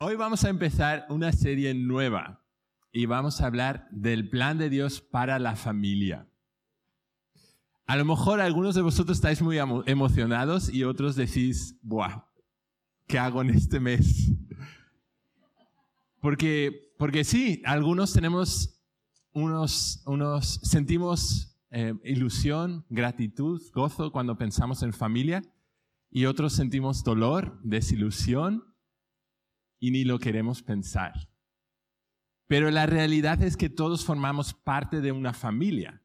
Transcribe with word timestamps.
Hoy 0.00 0.14
vamos 0.14 0.44
a 0.44 0.48
empezar 0.48 1.06
una 1.08 1.32
serie 1.32 1.74
nueva 1.74 2.40
y 2.92 3.06
vamos 3.06 3.40
a 3.40 3.46
hablar 3.46 3.88
del 3.90 4.30
plan 4.30 4.56
de 4.56 4.70
Dios 4.70 5.00
para 5.00 5.40
la 5.40 5.56
familia. 5.56 6.28
A 7.84 7.96
lo 7.96 8.04
mejor 8.04 8.40
algunos 8.40 8.76
de 8.76 8.82
vosotros 8.82 9.18
estáis 9.18 9.42
muy 9.42 9.58
emocionados 9.58 10.72
y 10.72 10.84
otros 10.84 11.16
decís, 11.16 11.80
¡buah! 11.82 12.26
¿Qué 13.08 13.18
hago 13.18 13.42
en 13.42 13.50
este 13.50 13.80
mes? 13.80 14.30
Porque, 16.20 16.92
porque 16.96 17.24
sí, 17.24 17.60
algunos 17.64 18.12
tenemos 18.12 18.80
unos, 19.32 20.04
unos 20.06 20.60
sentimos 20.62 21.60
eh, 21.70 21.94
ilusión, 22.04 22.86
gratitud, 22.88 23.60
gozo 23.72 24.12
cuando 24.12 24.38
pensamos 24.38 24.84
en 24.84 24.92
familia 24.92 25.42
y 26.08 26.26
otros 26.26 26.52
sentimos 26.52 27.02
dolor, 27.02 27.58
desilusión 27.64 28.62
y 29.80 29.90
ni 29.90 30.04
lo 30.04 30.18
queremos 30.18 30.62
pensar. 30.62 31.30
Pero 32.48 32.70
la 32.70 32.86
realidad 32.86 33.42
es 33.42 33.56
que 33.56 33.68
todos 33.68 34.04
formamos 34.04 34.54
parte 34.54 35.00
de 35.00 35.12
una 35.12 35.34
familia. 35.34 36.02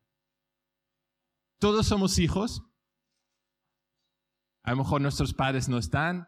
Todos 1.59 1.87
somos 1.87 2.19
hijos. 2.19 2.63
A 4.63 4.71
lo 4.71 4.77
mejor 4.77 5.01
nuestros 5.01 5.33
padres 5.33 5.69
no 5.69 5.77
están, 5.77 6.27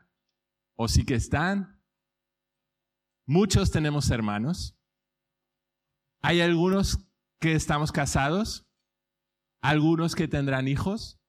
o 0.77 0.87
sí 0.87 1.05
que 1.05 1.15
están. 1.15 1.81
Muchos 3.27 3.71
tenemos 3.71 4.09
hermanos. 4.09 4.77
Hay 6.21 6.41
algunos 6.41 7.09
que 7.39 7.53
estamos 7.53 7.91
casados, 7.91 8.65
algunos 9.61 10.15
que 10.15 10.27
tendrán 10.27 10.67
hijos, 10.67 11.19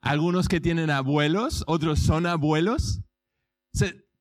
algunos 0.00 0.48
que 0.48 0.60
tienen 0.60 0.90
abuelos, 0.90 1.64
otros 1.66 1.98
son 2.00 2.26
abuelos 2.26 3.02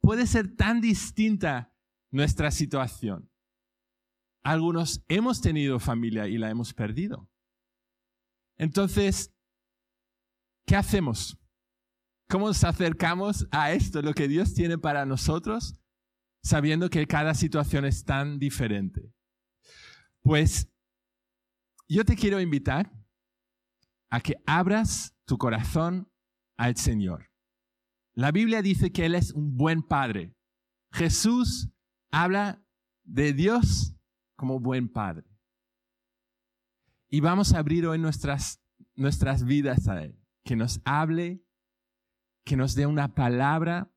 puede 0.09 0.25
ser 0.25 0.55
tan 0.55 0.81
distinta 0.81 1.71
nuestra 2.09 2.49
situación. 2.49 3.29
Algunos 4.41 5.03
hemos 5.07 5.39
tenido 5.39 5.79
familia 5.79 6.27
y 6.27 6.39
la 6.39 6.49
hemos 6.49 6.73
perdido. 6.73 7.29
Entonces, 8.57 9.31
¿qué 10.65 10.75
hacemos? 10.75 11.37
¿Cómo 12.27 12.47
nos 12.47 12.63
acercamos 12.63 13.47
a 13.51 13.71
esto, 13.71 14.01
lo 14.01 14.15
que 14.15 14.27
Dios 14.27 14.55
tiene 14.55 14.79
para 14.79 15.05
nosotros, 15.05 15.79
sabiendo 16.41 16.89
que 16.89 17.05
cada 17.05 17.35
situación 17.35 17.85
es 17.85 18.03
tan 18.03 18.39
diferente? 18.39 19.13
Pues 20.21 20.73
yo 21.87 22.03
te 22.03 22.15
quiero 22.15 22.41
invitar 22.41 22.91
a 24.09 24.19
que 24.21 24.41
abras 24.47 25.15
tu 25.25 25.37
corazón 25.37 26.11
al 26.57 26.77
Señor. 26.77 27.28
La 28.19 28.33
Biblia 28.33 28.61
dice 28.61 28.91
que 28.91 29.05
Él 29.05 29.15
es 29.15 29.31
un 29.31 29.55
buen 29.55 29.81
padre. 29.81 30.35
Jesús 30.91 31.69
habla 32.11 32.61
de 33.05 33.31
Dios 33.31 33.95
como 34.35 34.59
buen 34.59 34.89
padre. 34.89 35.25
Y 37.07 37.21
vamos 37.21 37.53
a 37.53 37.59
abrir 37.59 37.87
hoy 37.87 37.97
nuestras, 37.97 38.61
nuestras 38.95 39.45
vidas 39.45 39.87
a 39.87 40.03
Él. 40.03 40.19
Que 40.43 40.57
nos 40.57 40.81
hable, 40.83 41.45
que 42.43 42.57
nos 42.57 42.75
dé 42.75 42.87
una 42.87 43.15
palabra, 43.15 43.89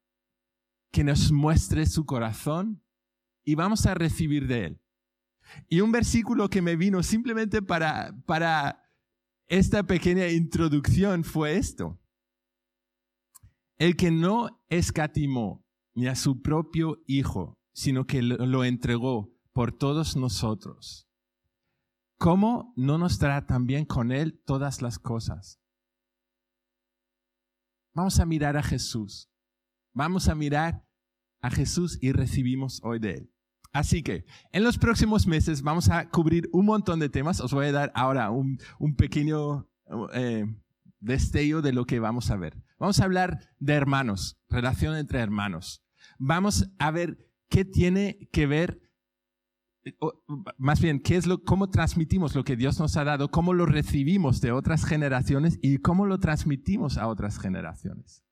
que 0.92 1.02
nos 1.02 1.32
muestre 1.32 1.84
su 1.86 2.06
corazón 2.06 2.80
y 3.42 3.56
vamos 3.56 3.86
a 3.86 3.94
recibir 3.94 4.46
de 4.46 4.66
Él. 4.66 4.82
Y 5.68 5.80
un 5.80 5.90
versículo 5.90 6.48
que 6.48 6.62
me 6.62 6.76
vino 6.76 7.02
simplemente 7.02 7.60
para, 7.60 8.14
para 8.24 8.88
esta 9.48 9.82
pequeña 9.82 10.28
introducción 10.28 11.24
fue 11.24 11.56
esto. 11.56 11.98
El 13.82 13.96
que 13.96 14.12
no 14.12 14.62
escatimó 14.68 15.66
ni 15.96 16.06
a 16.06 16.14
su 16.14 16.40
propio 16.40 17.02
Hijo, 17.08 17.58
sino 17.74 18.06
que 18.06 18.22
lo 18.22 18.62
entregó 18.62 19.34
por 19.52 19.72
todos 19.72 20.14
nosotros, 20.14 21.08
¿cómo 22.16 22.72
no 22.76 22.96
nos 22.96 23.18
dará 23.18 23.44
también 23.44 23.84
con 23.84 24.12
Él 24.12 24.40
todas 24.46 24.82
las 24.82 25.00
cosas? 25.00 25.58
Vamos 27.92 28.20
a 28.20 28.24
mirar 28.24 28.56
a 28.56 28.62
Jesús. 28.62 29.28
Vamos 29.92 30.28
a 30.28 30.36
mirar 30.36 30.86
a 31.40 31.50
Jesús 31.50 31.98
y 32.00 32.12
recibimos 32.12 32.80
hoy 32.84 33.00
de 33.00 33.14
Él. 33.14 33.32
Así 33.72 34.04
que 34.04 34.24
en 34.52 34.62
los 34.62 34.78
próximos 34.78 35.26
meses 35.26 35.60
vamos 35.60 35.88
a 35.88 36.08
cubrir 36.08 36.48
un 36.52 36.66
montón 36.66 37.00
de 37.00 37.08
temas. 37.08 37.40
Os 37.40 37.52
voy 37.52 37.66
a 37.66 37.72
dar 37.72 37.92
ahora 37.96 38.30
un, 38.30 38.58
pequeño 38.96 39.68
eh, 40.14 40.46
destello 41.00 41.62
de 41.62 41.72
lo 41.72 41.84
que 41.84 41.98
vamos 41.98 42.30
a 42.30 42.36
ver. 42.36 42.62
Vamos 42.82 42.98
a 42.98 43.04
hablar 43.04 43.38
de 43.60 43.74
hermanos, 43.74 44.40
relación 44.48 44.96
entre 44.96 45.20
hermanos. 45.20 45.84
Vamos 46.18 46.68
a 46.80 46.90
ver 46.90 47.16
qué 47.48 47.64
tiene 47.64 48.28
que 48.32 48.48
ver, 48.48 48.80
más 50.58 50.80
bien, 50.80 50.98
qué 50.98 51.14
es 51.14 51.28
lo, 51.28 51.44
cómo 51.44 51.70
transmitimos 51.70 52.34
lo 52.34 52.42
que 52.42 52.56
Dios 52.56 52.80
nos 52.80 52.96
ha 52.96 53.04
dado, 53.04 53.30
cómo 53.30 53.52
lo 53.52 53.66
recibimos 53.66 54.40
de 54.40 54.50
otras 54.50 54.84
generaciones 54.84 55.60
y 55.62 55.78
cómo 55.78 56.06
lo 56.06 56.18
transmitimos 56.18 56.98
a 56.98 57.06
otras 57.06 57.38
generaciones. 57.38 58.24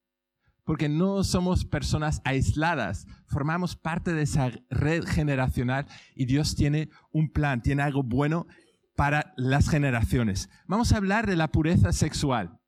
Porque 0.65 0.89
no 0.89 1.23
somos 1.23 1.65
personas 1.65 2.21
aisladas, 2.25 3.07
formamos 3.29 3.77
parte 3.77 4.13
de 4.15 4.23
esa 4.23 4.51
red 4.69 5.05
generacional 5.05 5.87
y 6.17 6.25
Dios 6.25 6.57
tiene 6.57 6.91
un 7.13 7.31
plan, 7.31 7.63
tiene 7.63 7.83
algo 7.83 8.03
bueno 8.03 8.49
para 8.97 9.33
las 9.37 9.69
generaciones. 9.69 10.51
Vamos 10.67 10.93
a 10.93 10.97
hablar 10.97 11.29
de 11.29 11.37
la 11.37 11.53
pureza 11.53 11.93
sexual. 11.93 12.59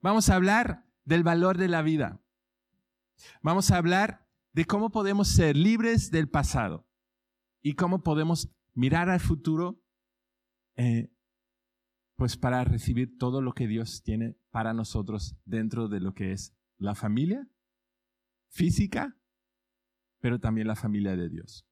Vamos 0.00 0.30
a 0.30 0.36
hablar 0.36 0.85
del 1.06 1.22
valor 1.22 1.56
de 1.56 1.68
la 1.68 1.80
vida. 1.80 2.20
Vamos 3.40 3.70
a 3.70 3.78
hablar 3.78 4.28
de 4.52 4.66
cómo 4.66 4.90
podemos 4.90 5.28
ser 5.28 5.56
libres 5.56 6.10
del 6.10 6.28
pasado 6.28 6.86
y 7.62 7.74
cómo 7.74 8.02
podemos 8.02 8.50
mirar 8.74 9.08
al 9.08 9.20
futuro 9.20 9.82
eh, 10.76 11.10
pues 12.16 12.36
para 12.36 12.64
recibir 12.64 13.16
todo 13.18 13.40
lo 13.40 13.52
que 13.52 13.66
Dios 13.66 14.02
tiene 14.02 14.36
para 14.50 14.74
nosotros 14.74 15.36
dentro 15.44 15.88
de 15.88 16.00
lo 16.00 16.12
que 16.12 16.32
es 16.32 16.54
la 16.78 16.94
familia 16.94 17.48
física, 18.50 19.16
pero 20.20 20.40
también 20.40 20.66
la 20.66 20.76
familia 20.76 21.16
de 21.16 21.28
Dios. 21.28 21.66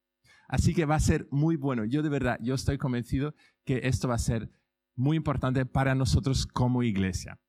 Así 0.47 0.75
que 0.75 0.85
va 0.85 0.97
a 0.97 1.01
ser 1.01 1.27
muy 1.31 1.57
bueno. 1.57 1.85
Yo 1.85 2.03
de 2.03 2.11
verdad, 2.11 2.39
yo 2.43 2.55
estoy 2.55 2.79
convencido 2.79 3.35
que 3.65 3.81
esto 3.85 4.09
va 4.09 4.15
a 4.15 4.19
ser 4.19 4.51
muy 4.95 5.17
importante 5.17 5.65
para 5.67 5.95
nosotros 5.95 6.47
como 6.47 6.83
iglesia. 6.83 7.41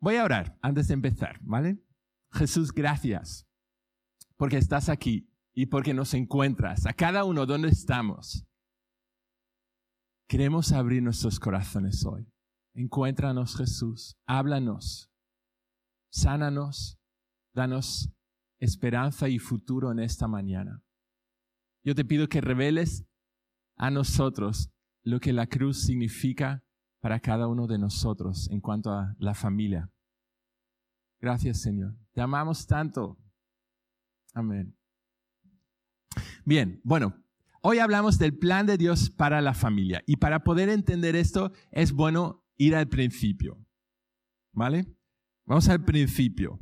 Voy 0.00 0.16
a 0.16 0.24
orar 0.24 0.58
antes 0.62 0.88
de 0.88 0.94
empezar, 0.94 1.38
¿vale? 1.42 1.82
Jesús, 2.32 2.72
gracias 2.72 3.48
porque 4.38 4.56
estás 4.56 4.88
aquí 4.88 5.28
y 5.52 5.66
porque 5.66 5.92
nos 5.92 6.14
encuentras 6.14 6.86
a 6.86 6.92
cada 6.92 7.24
uno 7.24 7.44
donde 7.44 7.68
estamos. 7.68 8.46
Queremos 10.28 10.72
abrir 10.72 11.02
nuestros 11.02 11.40
corazones 11.40 12.06
hoy. 12.06 12.30
Encuéntranos, 12.74 13.56
Jesús. 13.56 14.16
Háblanos. 14.26 15.10
Sánanos. 16.12 16.98
Danos 17.54 18.10
esperanza 18.60 19.28
y 19.28 19.38
futuro 19.38 19.90
en 19.90 19.98
esta 19.98 20.28
mañana. 20.28 20.82
Yo 21.84 21.94
te 21.94 22.04
pido 22.04 22.28
que 22.28 22.40
reveles 22.40 23.04
a 23.76 23.90
nosotros 23.90 24.70
lo 25.02 25.18
que 25.18 25.32
la 25.32 25.46
cruz 25.46 25.80
significa 25.80 26.62
para 27.08 27.20
cada 27.20 27.48
uno 27.48 27.66
de 27.66 27.78
nosotros 27.78 28.50
en 28.50 28.60
cuanto 28.60 28.92
a 28.92 29.16
la 29.18 29.32
familia. 29.32 29.90
Gracias, 31.18 31.62
Señor. 31.62 31.96
Te 32.12 32.20
amamos 32.20 32.66
tanto. 32.66 33.18
Amén. 34.34 34.76
Bien, 36.44 36.82
bueno, 36.84 37.14
hoy 37.62 37.78
hablamos 37.78 38.18
del 38.18 38.36
plan 38.36 38.66
de 38.66 38.76
Dios 38.76 39.08
para 39.08 39.40
la 39.40 39.54
familia 39.54 40.02
y 40.04 40.16
para 40.16 40.44
poder 40.44 40.68
entender 40.68 41.16
esto 41.16 41.50
es 41.70 41.92
bueno 41.92 42.44
ir 42.58 42.76
al 42.76 42.90
principio. 42.90 43.56
¿Vale? 44.52 44.94
Vamos 45.46 45.66
al 45.70 45.82
principio. 45.82 46.60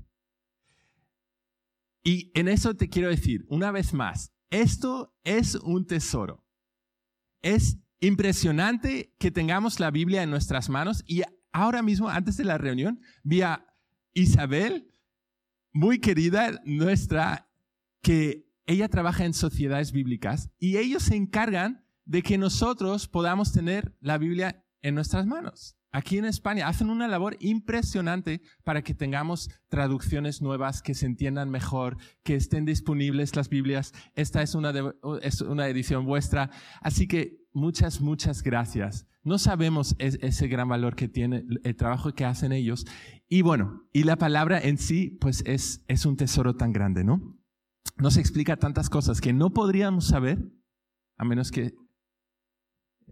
Y 2.04 2.30
en 2.38 2.46
eso 2.46 2.76
te 2.76 2.88
quiero 2.88 3.08
decir, 3.08 3.44
una 3.48 3.72
vez 3.72 3.92
más, 3.92 4.32
esto 4.50 5.12
es 5.24 5.56
un 5.56 5.88
tesoro. 5.88 6.46
Es 7.42 7.80
impresionante 8.00 9.14
que 9.18 9.30
tengamos 9.30 9.80
la 9.80 9.90
Biblia 9.90 10.22
en 10.22 10.30
nuestras 10.30 10.68
manos 10.68 11.02
y 11.06 11.22
ahora 11.52 11.82
mismo, 11.82 12.08
antes 12.08 12.36
de 12.36 12.44
la 12.44 12.58
reunión, 12.58 13.00
vi 13.22 13.42
a 13.42 13.66
Isabel, 14.12 14.90
muy 15.72 15.98
querida 15.98 16.60
nuestra, 16.64 17.50
que 18.02 18.46
ella 18.66 18.88
trabaja 18.88 19.24
en 19.24 19.34
sociedades 19.34 19.92
bíblicas 19.92 20.50
y 20.58 20.76
ellos 20.76 21.04
se 21.04 21.16
encargan 21.16 21.84
de 22.04 22.22
que 22.22 22.38
nosotros 22.38 23.08
podamos 23.08 23.52
tener 23.52 23.96
la 24.00 24.18
Biblia 24.18 24.64
en 24.82 24.94
nuestras 24.94 25.26
manos 25.26 25.76
aquí 25.96 26.18
en 26.18 26.26
España 26.26 26.68
hacen 26.68 26.90
una 26.90 27.08
labor 27.08 27.38
impresionante 27.40 28.42
para 28.64 28.82
que 28.82 28.92
tengamos 28.92 29.48
traducciones 29.68 30.42
nuevas 30.42 30.82
que 30.82 30.94
se 30.94 31.06
entiendan 31.06 31.48
mejor, 31.48 31.96
que 32.22 32.34
estén 32.34 32.66
disponibles 32.66 33.34
las 33.34 33.48
Biblias. 33.48 33.94
Esta 34.14 34.42
es 34.42 34.54
una, 34.54 34.74
es 35.22 35.40
una 35.40 35.68
edición 35.68 36.04
vuestra. 36.04 36.50
Así 36.82 37.08
que 37.08 37.45
muchas, 37.56 38.00
muchas 38.00 38.42
gracias. 38.42 39.06
No 39.24 39.38
sabemos 39.38 39.96
ese 39.98 40.46
gran 40.46 40.68
valor 40.68 40.94
que 40.94 41.08
tiene 41.08 41.44
el 41.64 41.74
trabajo 41.74 42.12
que 42.12 42.24
hacen 42.24 42.52
ellos. 42.52 42.86
Y 43.28 43.42
bueno, 43.42 43.82
y 43.92 44.04
la 44.04 44.16
palabra 44.16 44.60
en 44.60 44.78
sí, 44.78 45.18
pues 45.20 45.42
es, 45.46 45.82
es 45.88 46.06
un 46.06 46.16
tesoro 46.16 46.54
tan 46.54 46.72
grande, 46.72 47.02
¿no? 47.02 47.36
nos 47.98 48.16
explica 48.16 48.56
tantas 48.56 48.90
cosas 48.90 49.20
que 49.20 49.32
no 49.32 49.50
podríamos 49.50 50.06
saber 50.06 50.38
a 51.16 51.24
menos 51.24 51.50
que 51.50 51.74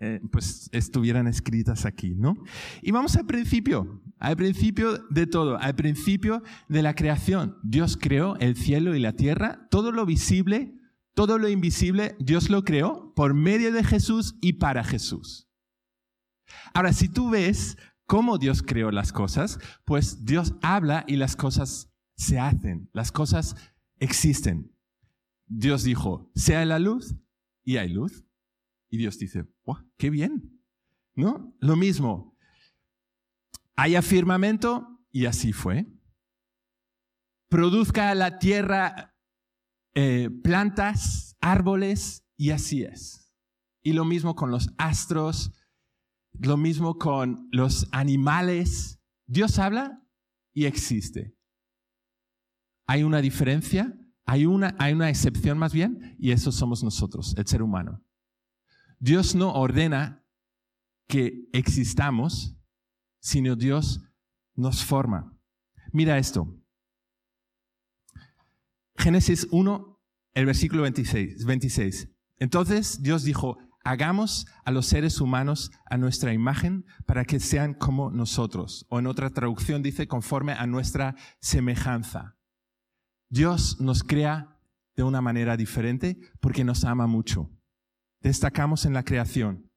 eh, 0.00 0.20
pues 0.30 0.68
estuvieran 0.72 1.26
escritas 1.26 1.86
aquí, 1.86 2.14
¿no? 2.16 2.36
Y 2.82 2.90
vamos 2.90 3.16
al 3.16 3.26
principio, 3.26 4.02
al 4.18 4.36
principio 4.36 4.98
de 5.08 5.26
todo, 5.26 5.56
al 5.56 5.74
principio 5.74 6.42
de 6.68 6.82
la 6.82 6.94
creación. 6.94 7.56
Dios 7.62 7.96
creó 7.96 8.36
el 8.36 8.56
cielo 8.56 8.94
y 8.94 9.00
la 9.00 9.12
tierra, 9.12 9.68
todo 9.70 9.92
lo 9.92 10.04
visible, 10.04 10.74
todo 11.14 11.38
lo 11.38 11.48
invisible, 11.48 12.16
Dios 12.18 12.50
lo 12.50 12.64
creó 12.64 13.12
por 13.14 13.34
medio 13.34 13.72
de 13.72 13.84
Jesús 13.84 14.36
y 14.40 14.54
para 14.54 14.84
Jesús. 14.84 15.48
Ahora, 16.74 16.92
si 16.92 17.08
tú 17.08 17.30
ves 17.30 17.78
cómo 18.06 18.38
Dios 18.38 18.62
creó 18.62 18.90
las 18.90 19.12
cosas, 19.12 19.58
pues 19.84 20.24
Dios 20.24 20.54
habla 20.62 21.04
y 21.06 21.16
las 21.16 21.36
cosas 21.36 21.90
se 22.16 22.38
hacen, 22.38 22.90
las 22.92 23.12
cosas 23.12 23.56
existen. 23.98 24.76
Dios 25.46 25.84
dijo, 25.84 26.30
sea 26.34 26.64
la 26.64 26.78
luz 26.78 27.14
y 27.62 27.76
hay 27.76 27.90
luz. 27.90 28.24
Y 28.90 28.98
Dios 28.98 29.18
dice, 29.18 29.46
¡qué 29.96 30.10
bien! 30.10 30.60
¿No? 31.14 31.56
Lo 31.60 31.76
mismo, 31.76 32.36
haya 33.76 34.02
firmamento 34.02 35.00
y 35.10 35.26
así 35.26 35.52
fue. 35.52 35.86
Produzca 37.48 38.14
la 38.14 38.38
tierra 38.38 39.13
eh, 39.94 40.30
plantas, 40.42 41.36
árboles 41.40 42.24
y 42.36 42.50
así 42.50 42.82
es. 42.82 43.32
Y 43.82 43.92
lo 43.92 44.04
mismo 44.04 44.34
con 44.34 44.50
los 44.50 44.70
astros, 44.78 45.52
lo 46.32 46.56
mismo 46.56 46.98
con 46.98 47.48
los 47.52 47.88
animales. 47.92 49.00
Dios 49.26 49.58
habla 49.58 50.02
y 50.52 50.64
existe. 50.64 51.36
Hay 52.86 53.02
una 53.02 53.20
diferencia, 53.20 53.96
hay 54.26 54.46
una, 54.46 54.74
hay 54.78 54.92
una 54.92 55.08
excepción 55.08 55.58
más 55.58 55.72
bien, 55.72 56.16
y 56.18 56.32
eso 56.32 56.52
somos 56.52 56.82
nosotros, 56.82 57.34
el 57.36 57.46
ser 57.46 57.62
humano. 57.62 58.02
Dios 58.98 59.34
no 59.34 59.52
ordena 59.52 60.24
que 61.06 61.48
existamos, 61.52 62.56
sino 63.20 63.56
Dios 63.56 64.02
nos 64.54 64.84
forma. 64.84 65.38
Mira 65.92 66.18
esto. 66.18 66.63
Génesis 68.96 69.46
1, 69.50 70.00
el 70.34 70.46
versículo 70.46 70.82
26, 70.82 71.44
26. 71.44 72.08
Entonces 72.38 73.02
Dios 73.02 73.24
dijo, 73.24 73.58
hagamos 73.84 74.46
a 74.64 74.70
los 74.70 74.86
seres 74.86 75.20
humanos 75.20 75.70
a 75.86 75.96
nuestra 75.96 76.32
imagen 76.32 76.84
para 77.06 77.24
que 77.24 77.38
sean 77.38 77.74
como 77.74 78.10
nosotros. 78.10 78.86
O 78.88 78.98
en 78.98 79.06
otra 79.06 79.30
traducción 79.30 79.82
dice, 79.82 80.08
conforme 80.08 80.52
a 80.52 80.66
nuestra 80.66 81.14
semejanza. 81.40 82.36
Dios 83.28 83.80
nos 83.80 84.02
crea 84.02 84.58
de 84.96 85.02
una 85.02 85.20
manera 85.20 85.56
diferente 85.56 86.18
porque 86.40 86.64
nos 86.64 86.84
ama 86.84 87.06
mucho. 87.06 87.50
Destacamos 88.20 88.86
en 88.86 88.94
la 88.94 89.02
creación. 89.02 89.70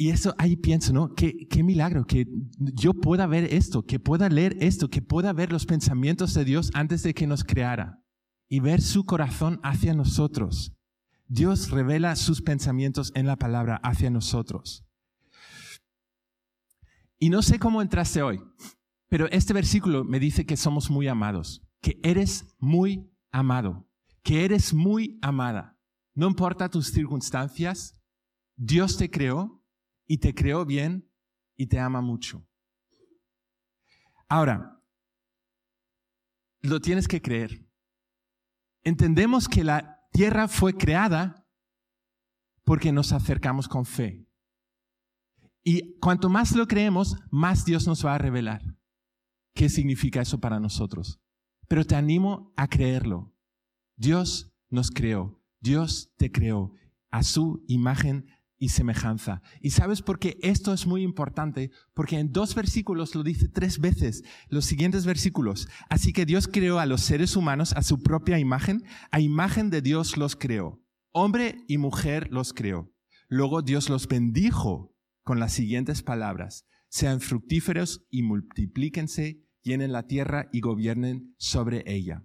Y 0.00 0.10
eso 0.10 0.32
ahí 0.38 0.56
pienso, 0.56 0.92
¿no? 0.92 1.12
Qué, 1.16 1.48
qué, 1.48 1.64
milagro 1.64 2.06
que 2.06 2.28
yo 2.56 2.94
pueda 2.94 3.26
ver 3.26 3.52
esto, 3.52 3.84
que 3.84 3.98
pueda 3.98 4.28
leer 4.28 4.56
esto, 4.60 4.88
que 4.88 5.02
pueda 5.02 5.32
ver 5.32 5.50
los 5.50 5.66
pensamientos 5.66 6.34
de 6.34 6.44
Dios 6.44 6.70
antes 6.72 7.02
de 7.02 7.14
que 7.14 7.26
nos 7.26 7.42
creara 7.42 8.00
y 8.48 8.60
ver 8.60 8.80
su 8.80 9.04
corazón 9.04 9.58
hacia 9.64 9.94
nosotros. 9.94 10.72
Dios 11.26 11.70
revela 11.70 12.14
sus 12.14 12.42
pensamientos 12.42 13.10
en 13.16 13.26
la 13.26 13.36
palabra 13.36 13.80
hacia 13.82 14.08
nosotros. 14.08 14.84
Y 17.18 17.30
no 17.30 17.42
sé 17.42 17.58
cómo 17.58 17.82
entraste 17.82 18.22
hoy, 18.22 18.40
pero 19.08 19.26
este 19.30 19.52
versículo 19.52 20.04
me 20.04 20.20
dice 20.20 20.46
que 20.46 20.56
somos 20.56 20.90
muy 20.90 21.08
amados, 21.08 21.60
que 21.82 21.98
eres 22.04 22.46
muy 22.60 23.10
amado, 23.32 23.88
que 24.22 24.44
eres 24.44 24.72
muy 24.72 25.18
amada. 25.22 25.76
No 26.14 26.28
importa 26.28 26.70
tus 26.70 26.92
circunstancias, 26.92 28.00
Dios 28.56 28.96
te 28.96 29.10
creó 29.10 29.57
y 30.08 30.18
te 30.18 30.34
creó 30.34 30.64
bien 30.64 31.08
y 31.56 31.66
te 31.66 31.78
ama 31.78 32.00
mucho. 32.00 32.44
Ahora, 34.28 34.82
lo 36.60 36.80
tienes 36.80 37.06
que 37.06 37.22
creer. 37.22 37.64
Entendemos 38.82 39.48
que 39.48 39.62
la 39.62 40.08
tierra 40.10 40.48
fue 40.48 40.74
creada 40.74 41.46
porque 42.64 42.90
nos 42.90 43.12
acercamos 43.12 43.68
con 43.68 43.84
fe. 43.84 44.26
Y 45.62 45.98
cuanto 45.98 46.28
más 46.28 46.56
lo 46.56 46.66
creemos, 46.66 47.16
más 47.30 47.64
Dios 47.64 47.86
nos 47.86 48.04
va 48.04 48.14
a 48.14 48.18
revelar 48.18 48.62
qué 49.54 49.68
significa 49.68 50.22
eso 50.22 50.40
para 50.40 50.60
nosotros. 50.60 51.20
Pero 51.68 51.84
te 51.84 51.96
animo 51.96 52.52
a 52.56 52.68
creerlo. 52.68 53.34
Dios 53.96 54.54
nos 54.70 54.90
creó. 54.90 55.42
Dios 55.60 56.12
te 56.16 56.30
creó 56.30 56.72
a 57.10 57.22
su 57.22 57.64
imagen 57.66 58.26
y 58.58 58.70
semejanza. 58.70 59.42
¿Y 59.60 59.70
sabes 59.70 60.02
por 60.02 60.18
qué 60.18 60.38
esto 60.42 60.72
es 60.72 60.86
muy 60.86 61.02
importante? 61.02 61.70
Porque 61.94 62.18
en 62.18 62.32
dos 62.32 62.54
versículos 62.54 63.14
lo 63.14 63.22
dice 63.22 63.48
tres 63.48 63.78
veces, 63.78 64.24
los 64.48 64.64
siguientes 64.64 65.06
versículos. 65.06 65.68
Así 65.88 66.12
que 66.12 66.26
Dios 66.26 66.48
creó 66.48 66.78
a 66.78 66.86
los 66.86 67.02
seres 67.02 67.36
humanos 67.36 67.72
a 67.74 67.82
su 67.82 68.02
propia 68.02 68.38
imagen, 68.38 68.84
a 69.10 69.20
imagen 69.20 69.70
de 69.70 69.82
Dios 69.82 70.16
los 70.16 70.36
creó. 70.36 70.82
Hombre 71.12 71.64
y 71.68 71.78
mujer 71.78 72.28
los 72.30 72.52
creó. 72.52 72.92
Luego 73.28 73.62
Dios 73.62 73.88
los 73.88 74.08
bendijo 74.08 74.94
con 75.22 75.38
las 75.38 75.52
siguientes 75.52 76.02
palabras. 76.02 76.66
Sean 76.88 77.20
fructíferos 77.20 78.06
y 78.10 78.22
multiplíquense, 78.22 79.42
llenen 79.62 79.92
la 79.92 80.06
tierra 80.06 80.48
y 80.52 80.60
gobiernen 80.60 81.34
sobre 81.36 81.84
ella. 81.86 82.24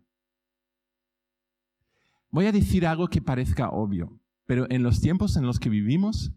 Voy 2.30 2.46
a 2.48 2.52
decir 2.52 2.88
algo 2.88 3.10
que 3.10 3.22
parezca 3.22 3.70
obvio, 3.70 4.20
pero 4.54 4.68
en 4.70 4.84
los 4.84 5.02
tiempos 5.02 5.36
en 5.36 5.48
los 5.48 5.60
que 5.60 5.68
vivimos, 5.68 6.32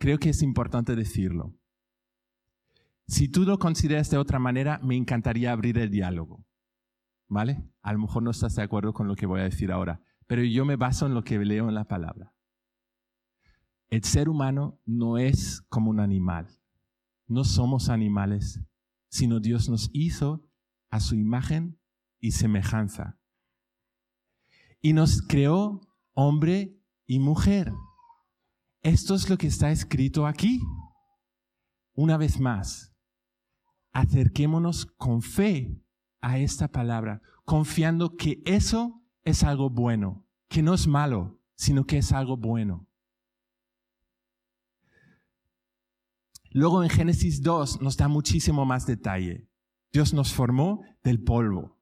creo 0.00 0.18
que 0.18 0.30
es 0.30 0.42
importante 0.42 0.96
decirlo. 0.96 1.56
Si 3.06 3.28
tú 3.28 3.44
lo 3.44 3.60
consideras 3.60 4.10
de 4.10 4.18
otra 4.18 4.40
manera, 4.40 4.80
me 4.82 4.96
encantaría 4.96 5.52
abrir 5.52 5.78
el 5.78 5.88
diálogo. 5.88 6.44
¿Vale? 7.28 7.64
A 7.80 7.92
lo 7.92 8.00
mejor 8.00 8.24
no 8.24 8.32
estás 8.32 8.56
de 8.56 8.64
acuerdo 8.64 8.92
con 8.92 9.06
lo 9.06 9.14
que 9.14 9.26
voy 9.26 9.42
a 9.42 9.44
decir 9.44 9.70
ahora, 9.70 10.02
pero 10.26 10.42
yo 10.42 10.64
me 10.64 10.74
baso 10.74 11.06
en 11.06 11.14
lo 11.14 11.22
que 11.22 11.38
leo 11.38 11.68
en 11.68 11.76
la 11.76 11.84
palabra. 11.84 12.34
El 13.90 14.02
ser 14.02 14.28
humano 14.28 14.80
no 14.84 15.18
es 15.18 15.62
como 15.68 15.88
un 15.88 16.00
animal. 16.00 16.48
No 17.28 17.44
somos 17.44 17.90
animales, 17.90 18.60
sino 19.08 19.38
Dios 19.38 19.68
nos 19.68 19.88
hizo 19.92 20.50
a 20.90 20.98
su 20.98 21.14
imagen 21.14 21.78
y 22.18 22.32
semejanza 22.32 23.20
y 24.80 24.94
nos 24.94 25.22
creó 25.22 25.80
hombre 26.12 26.81
y 27.12 27.18
mujer. 27.18 27.74
Esto 28.80 29.14
es 29.14 29.28
lo 29.28 29.36
que 29.36 29.46
está 29.46 29.70
escrito 29.70 30.26
aquí. 30.26 30.62
Una 31.94 32.16
vez 32.16 32.40
más, 32.40 32.96
acerquémonos 33.92 34.86
con 34.96 35.20
fe 35.20 35.78
a 36.22 36.38
esta 36.38 36.68
palabra, 36.68 37.20
confiando 37.44 38.16
que 38.16 38.40
eso 38.46 39.04
es 39.24 39.44
algo 39.44 39.68
bueno, 39.68 40.26
que 40.48 40.62
no 40.62 40.72
es 40.72 40.86
malo, 40.86 41.38
sino 41.54 41.84
que 41.84 41.98
es 41.98 42.12
algo 42.12 42.38
bueno. 42.38 42.88
Luego 46.48 46.82
en 46.82 46.88
Génesis 46.88 47.42
2 47.42 47.82
nos 47.82 47.98
da 47.98 48.08
muchísimo 48.08 48.64
más 48.64 48.86
detalle. 48.86 49.50
Dios 49.92 50.14
nos 50.14 50.32
formó 50.32 50.80
del 51.04 51.22
polvo, 51.22 51.78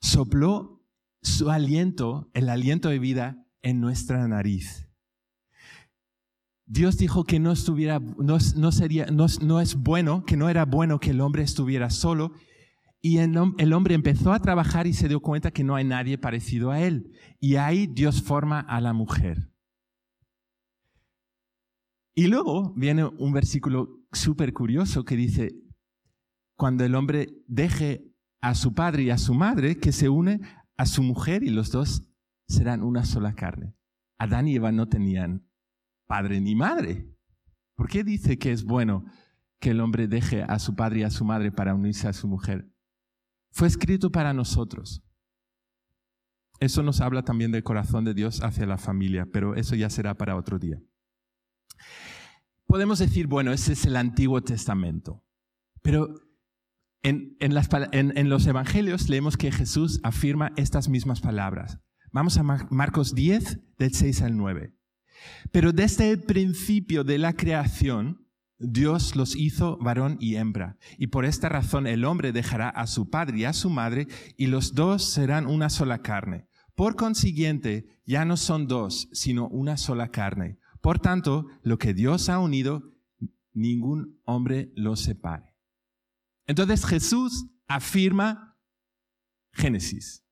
sopló 0.00 0.84
su 1.22 1.48
aliento, 1.48 2.28
el 2.34 2.48
aliento 2.48 2.88
de 2.88 2.98
vida 2.98 3.45
en 3.66 3.80
nuestra 3.80 4.28
nariz. 4.28 4.88
Dios 6.66 6.98
dijo 6.98 7.24
que 7.24 7.40
no 7.40 7.50
estuviera, 7.50 7.98
no, 7.98 8.38
sería, 8.70 9.06
no, 9.06 9.60
es 9.60 9.74
bueno, 9.74 10.24
que 10.24 10.36
no 10.36 10.48
era 10.48 10.64
bueno 10.64 11.00
que 11.00 11.10
el 11.10 11.20
hombre 11.20 11.42
estuviera 11.42 11.90
solo. 11.90 12.32
Y 13.00 13.18
el, 13.18 13.36
el 13.58 13.72
hombre 13.72 13.96
empezó 13.96 14.32
a 14.32 14.38
trabajar 14.38 14.86
y 14.86 14.92
se 14.92 15.08
dio 15.08 15.20
cuenta 15.20 15.50
que 15.50 15.64
no 15.64 15.74
hay 15.74 15.82
nadie 15.82 16.16
parecido 16.16 16.70
a 16.70 16.80
él. 16.80 17.10
Y 17.40 17.56
ahí 17.56 17.88
Dios 17.88 18.22
forma 18.22 18.60
a 18.60 18.80
la 18.80 18.92
mujer. 18.92 19.50
Y 22.14 22.28
luego 22.28 22.72
viene 22.76 23.04
un 23.04 23.32
versículo 23.32 24.00
súper 24.12 24.52
curioso 24.52 25.04
que 25.04 25.16
dice, 25.16 25.56
cuando 26.56 26.84
el 26.84 26.94
hombre 26.94 27.30
deje 27.48 28.12
a 28.40 28.54
su 28.54 28.74
padre 28.74 29.02
y 29.02 29.10
a 29.10 29.18
su 29.18 29.34
madre, 29.34 29.78
que 29.78 29.90
se 29.90 30.08
une 30.08 30.40
a 30.76 30.86
su 30.86 31.02
mujer 31.02 31.42
y 31.42 31.50
los 31.50 31.72
dos 31.72 32.06
serán 32.48 32.82
una 32.82 33.04
sola 33.04 33.34
carne. 33.34 33.74
Adán 34.18 34.48
y 34.48 34.56
Eva 34.56 34.72
no 34.72 34.88
tenían 34.88 35.48
padre 36.06 36.40
ni 36.40 36.54
madre. 36.54 37.12
¿Por 37.74 37.88
qué 37.88 38.04
dice 38.04 38.38
que 38.38 38.52
es 38.52 38.64
bueno 38.64 39.04
que 39.60 39.70
el 39.70 39.80
hombre 39.80 40.08
deje 40.08 40.42
a 40.42 40.58
su 40.58 40.74
padre 40.74 41.00
y 41.00 41.02
a 41.02 41.10
su 41.10 41.24
madre 41.24 41.52
para 41.52 41.74
unirse 41.74 42.08
a 42.08 42.12
su 42.12 42.26
mujer? 42.28 42.70
Fue 43.50 43.68
escrito 43.68 44.10
para 44.10 44.32
nosotros. 44.32 45.02
Eso 46.58 46.82
nos 46.82 47.00
habla 47.00 47.22
también 47.22 47.52
del 47.52 47.62
corazón 47.62 48.04
de 48.04 48.14
Dios 48.14 48.42
hacia 48.42 48.66
la 48.66 48.78
familia, 48.78 49.26
pero 49.30 49.54
eso 49.54 49.74
ya 49.74 49.90
será 49.90 50.14
para 50.14 50.36
otro 50.36 50.58
día. 50.58 50.80
Podemos 52.66 52.98
decir, 52.98 53.26
bueno, 53.26 53.52
ese 53.52 53.74
es 53.74 53.84
el 53.84 53.96
Antiguo 53.96 54.42
Testamento, 54.42 55.22
pero 55.82 56.14
En, 57.02 57.36
en, 57.38 58.28
los 58.28 58.46
evangelios 58.48 59.08
leemos 59.08 59.36
que 59.36 59.52
Jesús 59.52 60.00
afirma 60.02 60.50
estas 60.56 60.88
mismas 60.88 61.20
palabras. 61.20 61.78
Vamos 62.16 62.38
a 62.38 62.42
Marcos 62.42 63.14
10, 63.14 63.76
del 63.76 63.92
6 63.92 64.22
al 64.22 64.38
9. 64.38 64.74
Pero 65.52 65.74
desde 65.74 66.10
el 66.10 66.22
principio 66.22 67.04
de 67.04 67.18
la 67.18 67.34
creación, 67.34 68.26
Dios 68.58 69.16
los 69.16 69.36
hizo 69.36 69.76
varón 69.76 70.16
y 70.18 70.36
hembra. 70.36 70.78
Y 70.96 71.08
por 71.08 71.26
esta 71.26 71.50
razón 71.50 71.86
el 71.86 72.06
hombre 72.06 72.32
dejará 72.32 72.70
a 72.70 72.86
su 72.86 73.10
padre 73.10 73.40
y 73.40 73.44
a 73.44 73.52
su 73.52 73.68
madre, 73.68 74.08
y 74.38 74.46
los 74.46 74.74
dos 74.74 75.04
serán 75.04 75.46
una 75.46 75.68
sola 75.68 75.98
carne. 75.98 76.48
Por 76.74 76.96
consiguiente, 76.96 78.00
ya 78.06 78.24
no 78.24 78.38
son 78.38 78.66
dos, 78.66 79.10
sino 79.12 79.46
una 79.48 79.76
sola 79.76 80.08
carne. 80.08 80.58
Por 80.80 80.98
tanto, 80.98 81.44
lo 81.62 81.76
que 81.76 81.92
Dios 81.92 82.30
ha 82.30 82.38
unido, 82.38 82.94
ningún 83.52 84.22
hombre 84.24 84.72
lo 84.74 84.96
separe. 84.96 85.54
Entonces 86.46 86.86
Jesús 86.86 87.44
afirma 87.68 88.56
Génesis. 89.52 90.25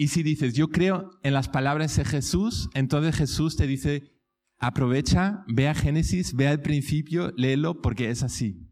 Y 0.00 0.08
si 0.08 0.22
dices, 0.22 0.54
yo 0.54 0.68
creo 0.68 1.10
en 1.24 1.34
las 1.34 1.48
palabras 1.48 1.96
de 1.96 2.04
Jesús, 2.04 2.70
entonces 2.74 3.16
Jesús 3.16 3.56
te 3.56 3.66
dice, 3.66 4.12
aprovecha, 4.58 5.44
ve 5.48 5.68
a 5.68 5.74
Génesis, 5.74 6.34
ve 6.34 6.46
al 6.46 6.62
principio, 6.62 7.32
léelo 7.36 7.82
porque 7.82 8.08
es 8.08 8.22
así. 8.22 8.64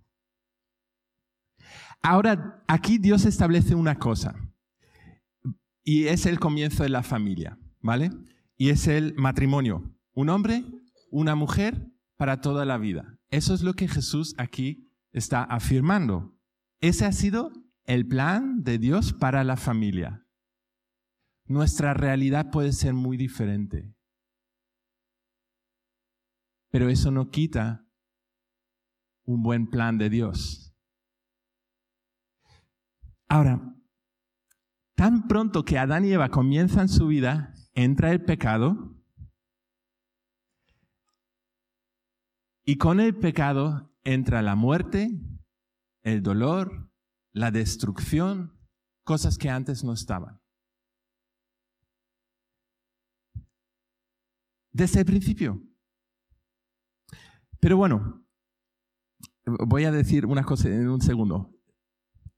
Ahora, 2.00 2.62
aquí 2.68 2.99
Dios 2.99 3.25
establece 3.25 3.75
una 3.75 3.99
cosa, 3.99 4.37
y 5.83 6.09
es 6.09 6.26
el 6.26 6.38
comienzo 6.38 6.83
de 6.83 6.90
la 6.90 7.02
familia, 7.02 7.59
¿vale? 7.80 8.11
Y 8.56 8.71
es 8.71 8.88
el 8.88 9.14
matrimonio. 9.16 9.97
Un 10.12 10.28
hombre, 10.28 10.64
una 11.11 11.35
mujer 11.35 11.90
para 12.16 12.40
toda 12.40 12.64
la 12.64 12.76
vida. 12.76 13.18
Eso 13.30 13.54
es 13.54 13.62
lo 13.62 13.75
que 13.75 13.88
Jesús 13.88 14.35
aquí 14.37 14.90
está 15.12 15.42
afirmando. 15.42 16.37
Ese 16.80 17.04
ha 17.04 17.12
sido 17.12 17.52
el 17.85 18.06
plan 18.06 18.62
de 18.62 18.78
Dios 18.78 19.12
para 19.12 19.45
la 19.45 19.56
familia. 19.56 20.25
Nuestra 21.49 21.95
realidad 21.95 22.50
puede 22.50 22.73
ser 22.73 22.93
muy 22.95 23.17
diferente. 23.17 23.95
Pero 26.71 26.88
eso 26.88 27.11
no 27.11 27.31
quita 27.31 27.87
un 29.25 29.43
buen 29.43 29.69
plan 29.69 29.99
de 29.99 30.11
Dios. 30.11 30.75
Ahora, 33.29 33.76
tan 34.95 35.29
pronto 35.29 35.65
que 35.65 35.79
Adán 35.79 36.05
y 36.05 36.12
Eva 36.12 36.31
comienzan 36.31 36.88
su 36.88 37.07
vida, 37.09 37.55
entra 37.75 38.12
el 38.12 38.25
pecado. 38.25 38.97
Y 42.65 42.79
con 42.79 43.00
el 43.00 43.17
pecado 43.17 43.95
entra 44.03 44.43
la 44.43 44.57
muerte, 44.57 45.11
el 46.03 46.23
dolor, 46.23 46.91
la 47.33 47.50
destrucción, 47.50 48.59
cosas 49.05 49.38
que 49.38 49.50
antes 49.50 49.85
no 49.85 49.93
estaban. 49.93 50.41
Desde 54.76 55.00
el 55.00 55.06
principio. 55.06 55.62
Pero 57.61 57.78
bueno, 57.78 58.26
voy 59.47 59.85
a 59.85 59.90
decir 59.90 60.26
una 60.26 60.45
cosa 60.45 60.68
en 60.68 60.87
un 60.87 61.00
segundo. 61.00 61.50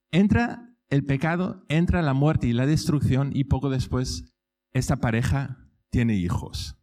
Entra 0.09 0.73
el 0.87 1.03
pecado, 1.05 1.65
entra 1.67 2.01
la 2.01 2.13
muerte 2.13 2.47
y 2.47 2.53
la 2.53 2.65
destrucción 2.65 3.31
y 3.33 3.43
poco 3.43 3.69
después 3.69 4.33
esta 4.71 5.01
pareja 5.01 5.69
tiene 5.89 6.15
hijos. 6.15 6.77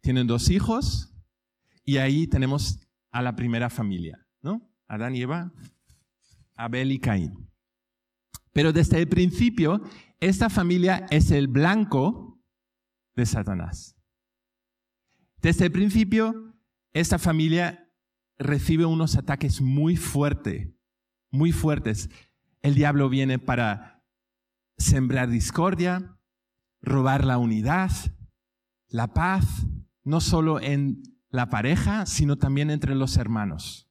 Tienen 0.00 0.26
dos 0.26 0.48
hijos 0.48 1.14
y 1.84 1.98
ahí 1.98 2.26
tenemos 2.26 2.80
a 3.10 3.20
la 3.20 3.36
primera 3.36 3.68
familia, 3.68 4.26
¿no? 4.40 4.72
Adán 4.88 5.14
y 5.14 5.20
Eva, 5.20 5.52
Abel 6.54 6.92
y 6.92 6.98
Caín. 6.98 7.46
Pero 8.54 8.72
desde 8.72 9.00
el 9.00 9.08
principio, 9.08 9.82
esta 10.18 10.48
familia 10.48 11.06
es 11.10 11.30
el 11.30 11.46
blanco 11.46 12.42
de 13.14 13.26
Satanás. 13.26 13.98
Desde 15.42 15.66
el 15.66 15.72
principio, 15.72 16.54
esta 16.92 17.18
familia 17.18 17.92
recibe 18.38 18.86
unos 18.86 19.16
ataques 19.16 19.60
muy 19.60 19.96
fuertes, 19.96 20.68
muy 21.32 21.50
fuertes. 21.50 22.08
El 22.60 22.76
diablo 22.76 23.08
viene 23.08 23.40
para 23.40 24.04
sembrar 24.78 25.28
discordia, 25.28 26.16
robar 26.80 27.24
la 27.24 27.38
unidad, 27.38 27.90
la 28.88 29.14
paz, 29.14 29.66
no 30.04 30.20
solo 30.20 30.60
en 30.60 31.02
la 31.28 31.50
pareja, 31.50 32.06
sino 32.06 32.38
también 32.38 32.70
entre 32.70 32.94
los 32.94 33.16
hermanos. 33.16 33.90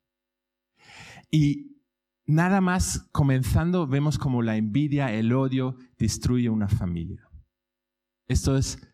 Y 1.29 1.81
nada 2.25 2.62
más 2.62 3.10
comenzando 3.12 3.88
vemos 3.88 4.17
como 4.17 4.41
la 4.41 4.55
envidia, 4.55 5.12
el 5.12 5.34
odio 5.34 5.75
destruye 5.98 6.50
una 6.50 6.70
familia. 6.70 7.27
Esto 8.27 8.55
es, 8.55 8.90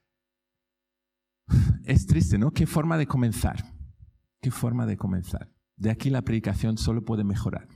es 1.86 2.06
triste, 2.06 2.38
¿no? 2.38 2.52
¿Qué 2.52 2.66
forma 2.66 2.98
de 2.98 3.08
comenzar? 3.08 3.74
¿Qué 4.42 4.52
forma 4.52 4.86
de 4.86 4.98
comenzar? 4.98 5.50
De 5.76 5.90
aquí 5.90 6.10
la 6.10 6.22
predicación 6.22 6.78
solo 6.78 7.04
puede 7.06 7.24
mejorar. 7.24 7.68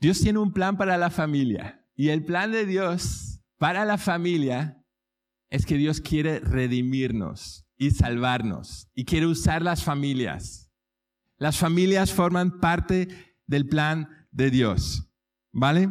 Dios 0.00 0.20
tiene 0.20 0.38
un 0.38 0.52
plan 0.52 0.76
para 0.76 0.96
la 0.96 1.10
familia 1.10 1.84
y 1.94 2.08
el 2.08 2.24
plan 2.24 2.52
de 2.52 2.64
Dios 2.64 3.42
para 3.58 3.84
la 3.84 3.98
familia 3.98 4.82
es 5.50 5.66
que 5.66 5.76
Dios 5.76 6.00
quiere 6.00 6.40
redimirnos 6.40 7.66
y 7.76 7.90
salvarnos 7.90 8.88
y 8.94 9.04
quiere 9.04 9.26
usar 9.26 9.62
las 9.62 9.84
familias. 9.84 10.70
Las 11.36 11.58
familias 11.58 12.12
forman 12.12 12.60
parte 12.60 13.08
del 13.46 13.66
plan 13.66 14.08
de 14.30 14.50
Dios, 14.50 15.10
¿vale? 15.52 15.90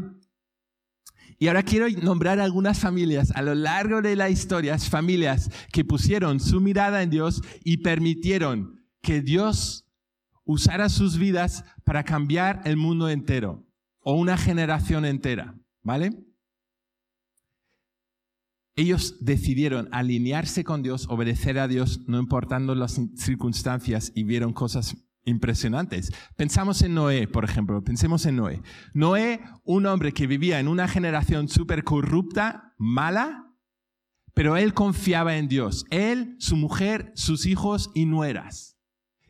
Y 1.41 1.47
ahora 1.47 1.63
quiero 1.63 1.87
nombrar 2.03 2.41
algunas 2.41 2.79
familias 2.79 3.31
a 3.33 3.41
lo 3.41 3.55
largo 3.55 4.01
de 4.01 4.17
la 4.17 4.29
historia, 4.29 4.77
familias 4.77 5.49
que 5.71 5.85
pusieron 5.85 6.41
su 6.41 6.59
mirada 6.59 7.01
en 7.01 7.09
Dios 7.09 7.41
y 7.63 7.77
permitieron 7.77 8.85
que 9.01 9.21
Dios 9.21 9.85
usara 10.43 10.89
sus 10.89 11.17
vidas 11.17 11.63
para 11.85 12.03
cambiar 12.03 12.61
el 12.65 12.75
mundo 12.75 13.09
entero 13.09 13.65
o 13.99 14.15
una 14.15 14.37
generación 14.37 15.05
entera, 15.05 15.55
¿vale? 15.81 16.11
Ellos 18.75 19.15
decidieron 19.21 19.87
alinearse 19.93 20.65
con 20.65 20.83
Dios, 20.83 21.07
obedecer 21.09 21.57
a 21.57 21.69
Dios, 21.69 22.01
no 22.07 22.19
importando 22.19 22.75
las 22.75 22.99
circunstancias, 23.15 24.11
y 24.13 24.23
vieron 24.23 24.51
cosas 24.51 25.08
impresionantes. 25.29 26.11
Pensamos 26.35 26.81
en 26.81 26.95
Noé, 26.95 27.27
por 27.27 27.45
ejemplo, 27.45 27.83
pensemos 27.83 28.25
en 28.25 28.35
Noé. 28.35 28.61
Noé, 28.93 29.41
un 29.63 29.85
hombre 29.85 30.11
que 30.11 30.27
vivía 30.27 30.59
en 30.59 30.67
una 30.67 30.87
generación 30.87 31.47
súper 31.47 31.83
corrupta, 31.83 32.73
mala, 32.77 33.53
pero 34.33 34.57
él 34.57 34.73
confiaba 34.73 35.37
en 35.37 35.47
Dios. 35.47 35.85
Él, 35.89 36.35
su 36.39 36.55
mujer, 36.55 37.11
sus 37.15 37.45
hijos 37.45 37.91
y 37.93 38.05
nueras. 38.05 38.77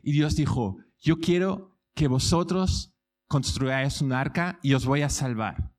Y 0.02 0.12
Dios 0.12 0.36
dijo, 0.36 0.78
yo 0.98 1.18
quiero 1.18 1.78
que 1.94 2.08
vosotros 2.08 2.94
construyáis 3.28 4.00
un 4.00 4.12
arca 4.12 4.58
y 4.62 4.74
os 4.74 4.84
voy 4.86 5.02
a 5.02 5.08
salvar 5.08 5.70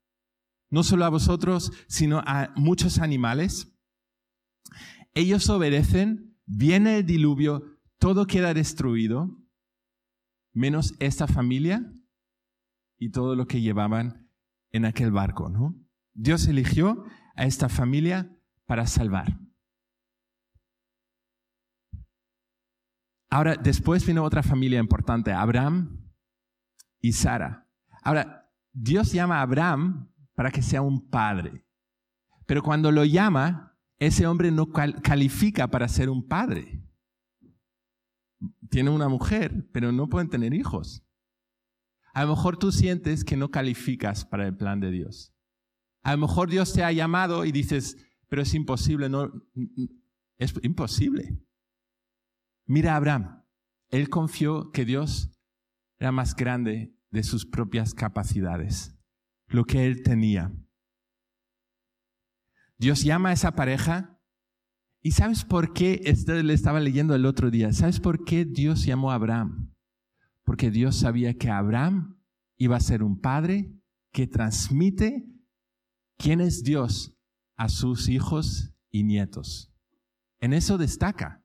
no 0.71 0.83
solo 0.83 1.05
a 1.05 1.09
vosotros, 1.09 1.71
sino 1.87 2.23
a 2.25 2.51
muchos 2.55 2.97
animales. 2.97 3.77
Ellos 5.13 5.49
obedecen, 5.49 6.37
viene 6.45 6.99
el 6.99 7.05
diluvio, 7.05 7.77
todo 7.99 8.25
queda 8.25 8.53
destruido, 8.53 9.37
menos 10.53 10.93
esta 10.99 11.27
familia 11.27 11.91
y 12.97 13.09
todo 13.09 13.35
lo 13.35 13.47
que 13.47 13.61
llevaban 13.61 14.29
en 14.71 14.85
aquel 14.85 15.11
barco. 15.11 15.49
¿no? 15.49 15.75
Dios 16.13 16.47
eligió 16.47 17.05
a 17.35 17.45
esta 17.45 17.69
familia 17.69 18.37
para 18.65 18.85
salvar. 18.85 19.37
Ahora, 23.29 23.55
después 23.55 24.05
vino 24.05 24.23
otra 24.23 24.43
familia 24.43 24.79
importante, 24.79 25.31
Abraham 25.31 26.11
y 26.99 27.13
Sara. 27.13 27.65
Ahora, 28.03 28.51
Dios 28.73 29.13
llama 29.13 29.37
a 29.37 29.41
Abraham 29.43 30.11
para 30.35 30.51
que 30.51 30.61
sea 30.61 30.81
un 30.81 31.09
padre. 31.09 31.65
Pero 32.45 32.61
cuando 32.61 32.91
lo 32.91 33.05
llama, 33.05 33.77
ese 33.99 34.27
hombre 34.27 34.51
no 34.51 34.71
califica 34.71 35.67
para 35.67 35.87
ser 35.87 36.09
un 36.09 36.27
padre. 36.27 36.80
Tiene 38.71 38.89
una 38.89 39.09
mujer, 39.09 39.67
pero 39.73 39.91
no 39.91 40.07
pueden 40.07 40.29
tener 40.29 40.53
hijos. 40.53 41.05
A 42.13 42.23
lo 42.23 42.29
mejor 42.29 42.57
tú 42.57 42.71
sientes 42.71 43.25
que 43.25 43.35
no 43.35 43.51
calificas 43.51 44.23
para 44.25 44.47
el 44.47 44.55
plan 44.55 44.79
de 44.79 44.91
Dios. 44.91 45.33
A 46.03 46.13
lo 46.13 46.19
mejor 46.19 46.49
Dios 46.49 46.71
te 46.73 46.83
ha 46.83 46.91
llamado 46.91 47.43
y 47.43 47.51
dices, 47.51 47.97
pero 48.29 48.41
es 48.41 48.53
imposible, 48.53 49.09
no, 49.09 49.29
es 50.37 50.53
imposible. 50.63 51.37
Mira 52.65 52.93
a 52.93 52.95
Abraham, 52.95 53.43
él 53.89 54.09
confió 54.09 54.71
que 54.71 54.85
Dios 54.85 55.37
era 55.99 56.13
más 56.13 56.33
grande 56.33 56.95
de 57.09 57.23
sus 57.23 57.45
propias 57.45 57.93
capacidades 57.93 58.97
lo 59.47 59.65
que 59.65 59.85
él 59.85 60.01
tenía. 60.01 60.53
Dios 62.77 63.03
llama 63.03 63.29
a 63.29 63.33
esa 63.33 63.53
pareja 63.53 64.20
¿Y 65.01 65.11
sabes 65.11 65.43
por 65.45 65.73
qué? 65.73 66.01
Esto 66.05 66.33
le 66.33 66.53
estaba 66.53 66.79
leyendo 66.79 67.15
el 67.15 67.25
otro 67.25 67.49
día. 67.49 67.73
¿Sabes 67.73 67.99
por 67.99 68.23
qué 68.23 68.45
Dios 68.45 68.85
llamó 68.85 69.11
a 69.11 69.15
Abraham? 69.15 69.73
Porque 70.43 70.69
Dios 70.69 70.95
sabía 70.95 71.37
que 71.37 71.49
Abraham 71.49 72.21
iba 72.57 72.77
a 72.77 72.81
ser 72.81 73.01
un 73.01 73.19
padre 73.19 73.73
que 74.11 74.27
transmite 74.27 75.25
quién 76.17 76.39
es 76.41 76.63
Dios 76.63 77.17
a 77.57 77.69
sus 77.69 78.09
hijos 78.09 78.75
y 78.91 79.03
nietos. 79.03 79.73
En 80.39 80.53
eso 80.53 80.77
destaca 80.77 81.43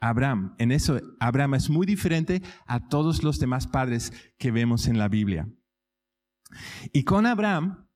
Abraham. 0.00 0.54
En 0.58 0.72
eso 0.72 1.00
Abraham 1.20 1.54
es 1.54 1.70
muy 1.70 1.86
diferente 1.86 2.42
a 2.66 2.88
todos 2.88 3.22
los 3.22 3.38
demás 3.38 3.66
padres 3.66 4.12
que 4.38 4.50
vemos 4.50 4.88
en 4.88 4.98
la 4.98 5.08
Biblia. 5.08 5.48
Y 6.92 7.04
con 7.04 7.26
Abraham 7.26 7.86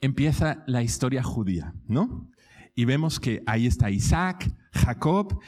empieza 0.00 0.64
la 0.66 0.82
historia 0.82 1.22
judía, 1.22 1.74
¿no? 1.86 2.30
Y 2.76 2.84
vemos 2.84 3.18
que 3.18 3.42
ahí 3.46 3.66
está 3.66 3.90
Isaac, 3.90 4.54
Jacob, 4.72 5.40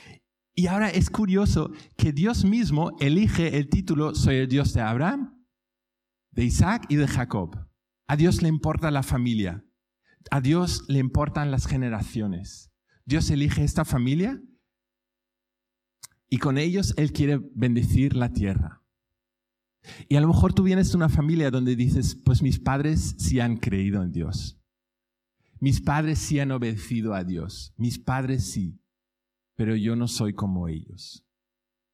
y 0.54 0.66
ahora 0.66 0.88
es 0.88 1.10
curioso 1.10 1.70
que 1.96 2.12
Dios 2.12 2.44
mismo 2.44 2.90
elige 2.98 3.58
el 3.58 3.68
título 3.68 4.14
Soy 4.16 4.36
el 4.36 4.48
Dios 4.48 4.72
de 4.72 4.80
Abraham, 4.80 5.46
de 6.32 6.44
Isaac 6.44 6.86
y 6.88 6.96
de 6.96 7.06
Jacob. 7.06 7.68
A 8.08 8.16
Dios 8.16 8.42
le 8.42 8.48
importa 8.48 8.90
la 8.90 9.02
familia, 9.04 9.64
a 10.30 10.40
Dios 10.40 10.84
le 10.88 10.98
importan 10.98 11.50
las 11.50 11.66
generaciones. 11.66 12.72
Dios 13.04 13.30
elige 13.30 13.62
esta 13.62 13.84
familia 13.84 14.42
y 16.28 16.38
con 16.38 16.58
ellos 16.58 16.94
Él 16.96 17.12
quiere 17.12 17.40
bendecir 17.54 18.16
la 18.16 18.32
tierra. 18.32 18.82
Y 20.08 20.16
a 20.16 20.20
lo 20.20 20.28
mejor 20.28 20.54
tú 20.54 20.62
vienes 20.62 20.90
de 20.90 20.96
una 20.96 21.08
familia 21.08 21.50
donde 21.50 21.76
dices, 21.76 22.16
pues 22.16 22.42
mis 22.42 22.58
padres 22.58 23.14
sí 23.18 23.38
han 23.38 23.58
creído 23.58 24.02
en 24.02 24.12
Dios. 24.12 24.57
Mis 25.60 25.80
padres 25.80 26.18
sí 26.18 26.38
han 26.38 26.52
obedecido 26.52 27.14
a 27.14 27.24
Dios. 27.24 27.74
Mis 27.76 27.98
padres 27.98 28.50
sí. 28.50 28.80
Pero 29.56 29.74
yo 29.74 29.96
no 29.96 30.06
soy 30.06 30.34
como 30.34 30.68
ellos. 30.68 31.24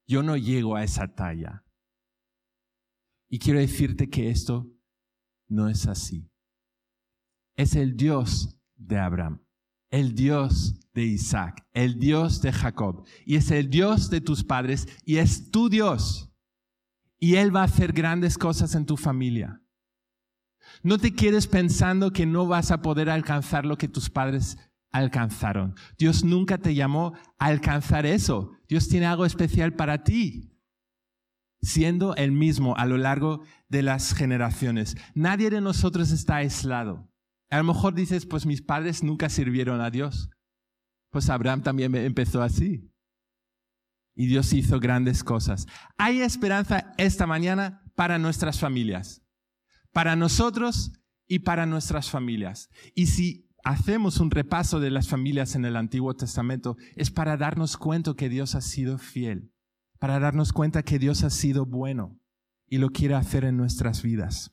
Yo 0.07 0.23
no 0.23 0.37
llego 0.37 0.77
a 0.77 0.85
esa 0.85 1.15
talla. 1.15 1.65
Y 3.29 3.39
quiero 3.39 3.59
decirte 3.59 4.11
que 4.11 4.31
esto 4.31 4.71
no 5.49 5.69
es 5.69 5.87
así. 5.87 6.31
Es 7.57 7.75
el 7.75 7.97
Dios 7.97 8.59
de 8.77 8.99
Abraham, 8.99 9.45
el 9.91 10.15
Dios 10.15 10.79
de 10.93 11.05
Isaac, 11.05 11.67
el 11.73 11.99
Dios 11.99 12.43
de 12.43 12.53
Jacob. 12.53 13.07
Y 13.25 13.37
es 13.37 13.51
el 13.51 13.71
Dios 13.71 14.11
de 14.11 14.21
tus 14.21 14.45
padres 14.45 14.87
y 15.05 15.17
es 15.17 15.51
tu 15.51 15.69
Dios. 15.69 16.31
Y 17.19 17.37
Él 17.37 17.55
va 17.55 17.63
a 17.63 17.65
hacer 17.65 17.93
grandes 17.93 18.37
cosas 18.37 18.75
en 18.75 18.85
tu 18.85 18.97
familia. 18.97 19.64
No 20.85 20.99
te 20.99 21.15
quedes 21.15 21.47
pensando 21.47 22.13
que 22.13 22.27
no 22.27 22.47
vas 22.47 22.71
a 22.71 22.83
poder 22.83 23.09
alcanzar 23.09 23.65
lo 23.65 23.79
que 23.79 23.89
tus 23.89 24.11
padres 24.11 24.59
alcanzaron. 24.93 25.75
Dios 25.97 26.25
nunca 26.25 26.59
te 26.59 26.75
llamó 26.75 27.15
a 27.39 27.47
alcanzar 27.47 28.05
eso. 28.05 28.53
Dios 28.69 28.87
tiene 28.89 29.07
algo 29.07 29.25
especial 29.25 29.73
para 29.73 30.05
ti, 30.05 30.53
siendo 31.63 32.15
el 32.17 32.33
mismo 32.33 32.77
a 32.77 32.85
lo 32.85 32.99
largo 32.99 33.45
de 33.71 33.83
las 33.83 34.13
generaciones. 34.13 34.95
Nadie 35.15 35.49
de 35.49 35.63
nosotros 35.63 36.11
está 36.11 36.37
aislado. 36.37 37.11
A 37.49 37.57
lo 37.57 37.65
mejor 37.65 37.95
dices, 37.95 38.27
pues 38.27 38.45
mis 38.45 38.61
padres 38.61 39.03
nunca 39.03 39.31
sirvieron 39.31 39.81
a 39.81 39.91
Dios. 39.91 40.29
Pues 41.11 41.31
Abraham 41.31 41.63
también 41.63 41.95
empezó 41.95 42.43
así. 42.43 42.93
Y 44.15 44.27
Dios 44.27 44.53
hizo 44.53 44.79
grandes 44.81 45.25
cosas. 45.25 45.67
Hay 45.97 46.21
esperanza 46.21 46.93
esta 46.99 47.27
mañana 47.27 47.83
para 47.95 48.19
nuestras 48.19 48.61
familias 48.61 49.24
para 49.95 50.17
nosotros 50.17 50.93
y 51.27 51.39
para 51.39 51.67
nuestras 51.67 52.11
familias. 52.11 52.69
Y 52.95 53.07
si 53.07 53.49
hacemos 53.63 54.19
un 54.19 54.33
repaso 54.33 54.81
de 54.81 54.91
las 54.91 55.09
familias 55.09 55.55
en 55.55 55.65
el 55.65 55.77
Antiguo 55.77 56.15
Testamento, 56.15 56.77
es 56.97 57.13
para 57.13 57.37
darnos 57.37 57.77
cuenta 57.77 58.15
que 58.15 58.29
Dios 58.29 58.57
ha 58.57 58.61
sido 58.61 58.99
fiel, 58.99 59.53
para 60.01 60.19
darnos 60.19 60.53
cuenta 60.53 60.83
que 60.83 60.99
Dios 60.99 61.23
ha 61.23 61.31
sido 61.31 61.65
bueno 61.65 62.21
y 62.67 62.79
lo 62.79 62.91
quiere 62.91 63.15
hacer 63.15 63.45
en 63.45 63.57
nuestras 63.57 64.03
vidas. 64.03 64.53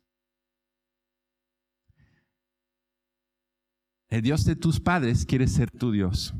El 4.10 4.22
Dios 4.22 4.46
de 4.46 4.56
tus 4.56 4.80
padres 4.80 5.25
quiere 5.25 5.48
ser 5.48 5.72
tu 5.72 5.92
Dios. 5.92 6.36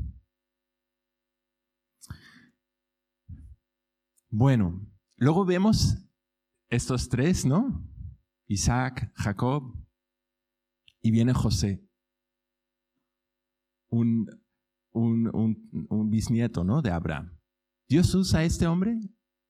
Bueno, 4.30 4.80
luego 5.18 5.44
vemos 5.44 5.98
estos 6.70 7.10
tres, 7.10 7.46
¿no? 7.46 7.91
Isaac, 8.52 9.14
Jacob, 9.16 9.74
y 11.02 11.12
viene 11.12 11.34
José, 11.34 11.88
un, 13.90 14.30
un, 14.92 16.10
bisnieto 16.10 16.66
¿no? 16.66 16.82
de 16.82 16.92
Abraham. 16.92 17.40
Dios 17.88 18.14
usa 18.14 18.42
a 18.42 18.44
este 18.44 18.68
hombre 18.68 19.00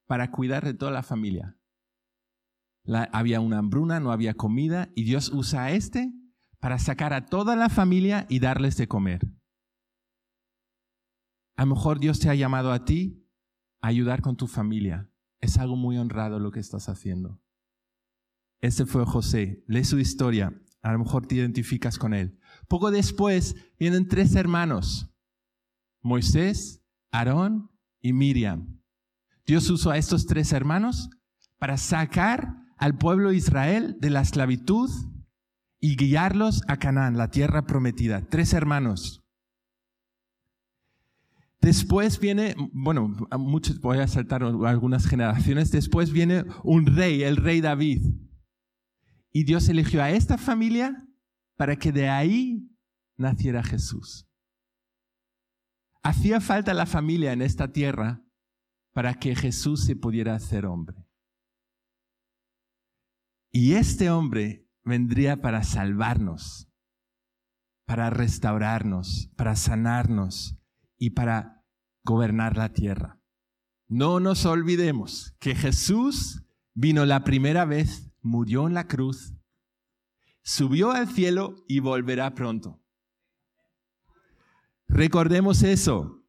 para 0.08 0.30
cuidar 0.30 0.64
de 0.64 0.76
toda 0.76 0.92
la 0.92 1.02
familia. 1.02 1.58
había 2.86 3.40
una 3.40 3.58
hambruna, 3.58 4.00
no 4.00 4.12
había 4.12 4.36
comida, 4.36 4.92
y 4.96 5.04
Dios 5.04 5.32
usa 5.34 5.66
a 5.66 5.72
este 5.72 6.14
para 6.60 6.78
sacar 6.78 7.14
a 7.14 7.26
toda 7.26 7.56
la 7.56 7.70
familia 7.70 8.28
y 8.30 8.40
darles 8.40 8.78
de 8.78 8.88
comer. 8.88 9.22
A 11.58 11.66
lo 11.66 11.76
mejor 11.76 12.00
Dios 12.00 12.20
te 12.20 12.30
ha 12.30 12.36
llamado 12.36 12.72
a 12.72 12.86
ti 12.86 13.28
a 13.82 13.88
ayudar 13.88 14.22
con 14.22 14.38
tu 14.38 14.46
familia. 14.46 15.12
Es 15.40 15.58
algo 15.58 15.76
muy 15.76 15.98
honrado 15.98 16.40
lo 16.40 16.52
que 16.52 16.60
estás 16.60 16.88
haciendo. 16.88 17.42
Ese 18.62 18.86
fue 18.86 19.06
José. 19.06 19.64
Lee 19.68 19.84
su 19.84 20.00
historia. 20.00 20.54
A 20.82 20.94
lo 20.94 21.00
mejor 21.00 21.28
te 21.28 21.36
identificas 21.36 21.98
con 21.98 22.14
él. 22.14 22.40
Poco 22.68 22.92
después 22.92 23.56
vienen 23.78 24.08
tres 24.08 24.36
hermanos. 24.36 25.12
Moisés, 26.02 26.82
Aarón 27.12 27.70
y 28.00 28.14
Miriam. 28.14 28.80
Dios 29.46 29.70
usó 29.70 29.92
a 29.92 29.98
estos 29.98 30.26
tres 30.26 30.54
hermanos 30.54 31.10
para 31.58 31.78
sacar 31.78 32.56
al 32.78 32.98
pueblo 32.98 33.30
de 33.30 33.38
Israel 33.38 33.98
de 34.00 34.10
la 34.10 34.22
esclavitud 34.22 34.90
y 35.80 35.96
guiarlos 35.96 36.62
a 36.68 36.78
Canaán, 36.78 37.18
la 37.18 37.30
tierra 37.30 37.66
prometida. 37.66 38.22
Tres 38.28 38.54
hermanos. 38.54 39.24
Después 41.60 42.20
viene, 42.20 42.56
bueno, 42.74 43.16
muchos, 43.38 43.80
voy 43.82 44.00
a 44.00 44.08
saltar 44.08 44.44
algunas 44.44 45.06
generaciones, 45.06 45.72
después 45.72 46.12
viene 46.12 46.46
un 46.64 46.88
rey, 46.88 47.22
el 47.22 47.38
rey 47.38 47.62
David. 47.62 48.04
Y 49.32 49.44
Dios 49.46 49.70
eligió 49.70 50.04
a 50.04 50.12
esta 50.12 50.38
familia 50.38 51.08
para 51.56 51.76
que 51.76 51.92
de 51.92 52.10
ahí 52.10 52.70
naciera 53.18 53.64
Jesús. 53.64 54.28
Hacía 56.04 56.42
falta 56.42 56.74
la 56.74 56.86
familia 56.86 57.32
en 57.32 57.42
esta 57.42 57.72
tierra 57.72 58.24
para 58.92 59.14
que 59.16 59.36
Jesús 59.36 59.86
se 59.86 59.96
pudiera 59.96 60.36
hacer 60.36 60.66
hombre. 60.66 61.08
Y 63.52 63.74
este 63.74 64.10
hombre 64.10 64.68
vendría 64.84 65.42
para 65.42 65.64
salvarnos, 65.64 66.70
para 67.86 68.10
restaurarnos, 68.10 69.30
para 69.36 69.56
sanarnos 69.56 70.58
y 70.98 71.12
para 71.12 71.64
gobernar 72.04 72.58
la 72.58 72.74
tierra. 72.74 73.22
No 73.88 74.20
nos 74.20 74.46
olvidemos 74.46 75.36
que 75.40 75.54
Jesús 75.54 76.44
vino 76.74 77.06
la 77.06 77.24
primera 77.24 77.66
vez 77.66 78.11
murió 78.22 78.68
en 78.68 78.74
la 78.74 78.88
cruz, 78.88 79.34
subió 80.44 80.92
al 80.92 81.08
cielo 81.08 81.56
y 81.68 81.80
volverá 81.80 82.34
pronto. 82.34 82.82
Recordemos 84.88 85.64
eso. 85.64 86.22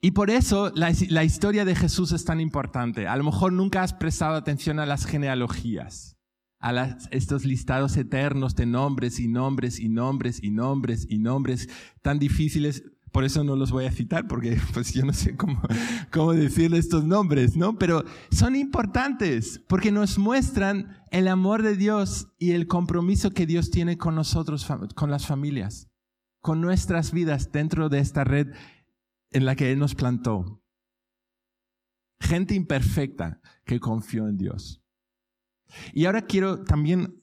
Y 0.00 0.10
por 0.10 0.30
eso 0.30 0.72
la, 0.74 0.90
historia 1.24 1.64
de 1.64 1.76
Jesús 1.76 2.12
es 2.12 2.24
tan 2.24 2.40
importante. 2.40 3.06
A 3.06 3.16
lo 3.16 3.24
mejor 3.24 3.52
nunca 3.52 3.82
has 3.82 3.94
prestado 3.94 4.34
atención 4.34 4.80
a 4.80 4.86
las 4.86 5.06
genealogías, 5.06 6.18
a 6.58 6.98
estos 7.10 7.44
listados 7.44 7.96
eternos 7.96 8.56
de 8.56 8.66
nombres 8.66 9.20
y 9.20 9.28
nombres 9.28 9.78
y 9.78 9.88
nombres 9.88 10.42
y 10.42 10.50
nombres 10.50 11.06
y 11.08 11.18
nombres 11.18 11.68
tan 12.02 12.18
difíciles 12.18 12.82
por 13.12 13.24
eso 13.24 13.44
no 13.44 13.56
los 13.56 13.70
voy 13.70 13.84
a 13.84 13.92
citar, 13.92 14.26
porque 14.26 14.58
pues 14.72 14.92
yo 14.92 15.04
no 15.04 15.12
sé 15.12 15.36
cómo, 15.36 15.60
cómo 16.10 16.32
decirle 16.32 16.78
estos 16.78 17.04
nombres, 17.04 17.56
¿no? 17.56 17.78
Pero 17.78 18.04
son 18.30 18.56
importantes 18.56 19.62
porque 19.68 19.92
nos 19.92 20.18
muestran 20.18 20.96
el 21.10 21.28
amor 21.28 21.62
de 21.62 21.76
Dios 21.76 22.28
y 22.38 22.52
el 22.52 22.66
compromiso 22.66 23.30
que 23.30 23.46
Dios 23.46 23.70
tiene 23.70 23.98
con 23.98 24.14
nosotros, 24.14 24.66
con 24.94 25.10
las 25.10 25.26
familias, 25.26 25.90
con 26.40 26.62
nuestras 26.62 27.12
vidas 27.12 27.52
dentro 27.52 27.90
de 27.90 27.98
esta 27.98 28.24
red 28.24 28.48
en 29.30 29.44
la 29.44 29.54
que 29.56 29.70
Él 29.70 29.78
nos 29.78 29.94
plantó. 29.94 30.62
Gente 32.18 32.54
imperfecta 32.54 33.40
que 33.64 33.78
confió 33.78 34.26
en 34.28 34.38
Dios. 34.38 34.82
Y 35.92 36.06
ahora 36.06 36.22
quiero 36.22 36.64
también 36.64 37.22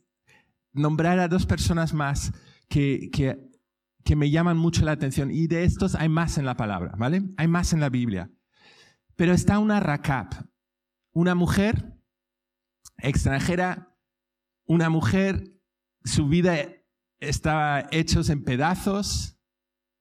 nombrar 0.71 1.19
a 1.19 1.27
dos 1.27 1.45
personas 1.45 1.93
más 1.93 2.31
que, 2.67 3.09
que 3.11 3.48
que 4.03 4.15
me 4.15 4.29
llaman 4.29 4.57
mucho 4.57 4.85
la 4.85 4.91
atención 4.91 5.31
y 5.31 5.47
de 5.47 5.63
estos 5.63 5.95
hay 5.95 6.09
más 6.09 6.37
en 6.37 6.45
la 6.45 6.55
palabra, 6.55 6.93
¿vale? 6.97 7.23
Hay 7.37 7.47
más 7.47 7.73
en 7.73 7.79
la 7.79 7.89
Biblia. 7.89 8.31
Pero 9.15 9.33
está 9.33 9.59
una 9.59 9.79
Rakab, 9.79 10.27
una 11.11 11.35
mujer 11.35 11.99
extranjera, 12.97 13.95
una 14.65 14.89
mujer, 14.89 15.53
su 16.03 16.27
vida 16.27 16.55
estaba 17.19 17.87
hechos 17.91 18.29
en 18.29 18.43
pedazos, 18.43 19.37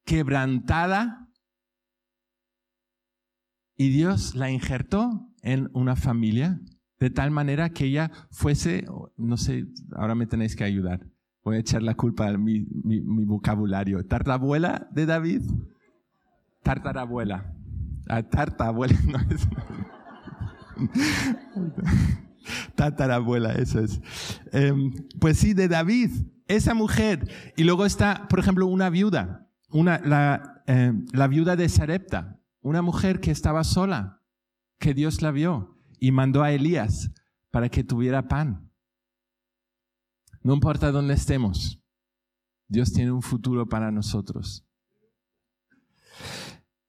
quebrantada, 0.04 1.28
y 3.76 3.90
Dios 3.90 4.34
la 4.34 4.50
injertó 4.50 5.32
en 5.42 5.70
una 5.72 5.94
familia 5.94 6.60
de 6.98 7.10
tal 7.10 7.30
manera 7.30 7.70
que 7.70 7.84
ella 7.84 8.10
fuese, 8.30 8.86
no 9.16 9.36
sé, 9.36 9.66
ahora 9.94 10.16
me 10.16 10.26
tenéis 10.26 10.56
que 10.56 10.64
ayudar. 10.64 11.06
Voy 11.48 11.56
a 11.56 11.60
echar 11.60 11.82
la 11.82 11.94
culpa 11.94 12.28
a 12.28 12.36
mi, 12.36 12.66
mi, 12.84 13.00
mi 13.00 13.24
vocabulario. 13.24 14.04
¿Tartabuela 14.04 14.86
de 14.90 15.06
David? 15.06 15.40
Tartarabuela. 16.62 17.54
Ah, 18.06 18.22
tartabuela, 18.22 18.98
no 19.06 19.18
es. 19.30 19.48
Eso 23.60 23.80
es. 23.80 24.02
Em, 24.52 24.92
pues 25.18 25.38
sí, 25.38 25.54
de 25.54 25.68
David, 25.68 26.10
esa 26.48 26.74
mujer. 26.74 27.26
Y 27.56 27.64
luego 27.64 27.86
está, 27.86 28.28
por 28.28 28.40
ejemplo, 28.40 28.66
una 28.66 28.90
viuda, 28.90 29.48
una, 29.70 30.62
em, 30.66 31.06
la 31.14 31.28
viuda 31.28 31.56
de 31.56 31.70
Sarepta, 31.70 32.42
una 32.60 32.82
mujer 32.82 33.20
que 33.20 33.30
estaba 33.30 33.64
sola, 33.64 34.20
que 34.78 34.92
Dios 34.92 35.22
la 35.22 35.30
vio 35.30 35.78
y 35.98 36.12
mandó 36.12 36.42
a 36.42 36.52
Elías 36.52 37.10
para 37.50 37.70
que 37.70 37.84
tuviera 37.84 38.28
pan. 38.28 38.67
No 40.48 40.54
importa 40.54 40.90
dónde 40.90 41.12
estemos, 41.12 41.78
Dios 42.68 42.90
tiene 42.90 43.12
un 43.12 43.20
futuro 43.20 43.68
para 43.68 43.90
nosotros. 43.90 44.66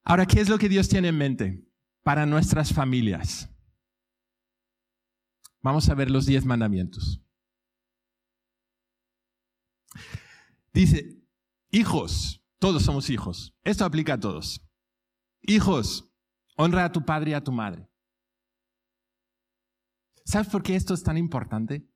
Ahora, 0.02 0.24
¿qué 0.24 0.40
es 0.40 0.48
lo 0.48 0.56
que 0.56 0.70
Dios 0.70 0.88
tiene 0.88 1.08
en 1.08 1.18
mente 1.18 1.68
para 2.02 2.24
nuestras 2.24 2.72
familias? 2.72 3.50
Vamos 5.60 5.90
a 5.90 5.94
ver 5.94 6.10
los 6.10 6.24
diez 6.24 6.46
mandamientos. 6.46 7.22
Dice, 10.72 11.22
hijos, 11.70 12.42
todos 12.58 12.82
somos 12.82 13.10
hijos. 13.10 13.54
Esto 13.62 13.84
aplica 13.84 14.14
a 14.14 14.20
todos. 14.20 14.66
Hijos, 15.42 16.10
honra 16.56 16.86
a 16.86 16.92
tu 16.92 17.04
padre 17.04 17.32
y 17.32 17.34
a 17.34 17.44
tu 17.44 17.52
madre. 17.52 17.90
¿Sabes 20.24 20.48
por 20.48 20.62
qué 20.62 20.76
esto 20.76 20.94
es 20.94 21.02
tan 21.02 21.18
importante? 21.18 21.89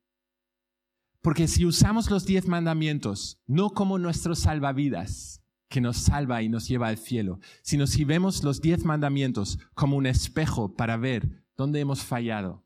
Porque 1.25 1.47
si 1.47 1.65
usamos 1.65 2.11
los 2.11 2.27
diez 2.27 2.47
mandamientos 2.47 3.41
no 3.47 3.71
como 3.71 3.97
nuestros 3.97 4.37
salvavidas, 4.37 5.43
que 5.69 5.81
nos 5.81 5.97
salva 5.97 6.43
y 6.43 6.49
nos 6.49 6.67
lleva 6.67 6.87
al 6.87 6.99
cielo, 6.99 7.39
sino 7.63 7.87
si 7.87 8.03
vemos 8.05 8.43
los 8.43 8.61
diez 8.61 8.85
mandamientos 8.85 9.57
como 9.73 9.97
un 9.97 10.05
espejo 10.05 10.75
para 10.75 10.97
ver 10.97 11.43
dónde 11.57 11.79
hemos 11.79 12.03
fallado, 12.03 12.63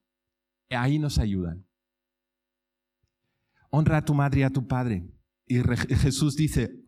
ahí 0.71 0.99
nos 0.99 1.19
ayudan. 1.19 1.65
Honra 3.69 3.99
a 3.99 4.03
tu 4.03 4.13
madre 4.13 4.41
y 4.41 4.43
a 4.43 4.49
tu 4.49 4.67
padre. 4.67 5.09
Y 5.47 5.59
Jesús 5.95 6.35
dice, 6.35 6.83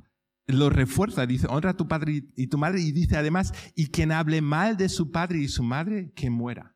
lo 0.47 0.69
refuerza, 0.69 1.25
dice, 1.25 1.47
honra 1.49 1.69
a 1.69 1.77
tu 1.77 1.88
padre 1.88 2.25
y 2.36 2.47
tu 2.47 2.57
madre, 2.57 2.81
y 2.81 2.91
dice 2.91 3.15
además, 3.15 3.53
y 3.75 3.91
quien 3.91 4.12
hable 4.12 4.41
mal 4.41 4.75
de 4.75 4.89
su 4.89 5.10
padre 5.10 5.39
y 5.39 5.47
su 5.47 5.63
madre, 5.63 6.12
que 6.17 6.29
muera. 6.29 6.75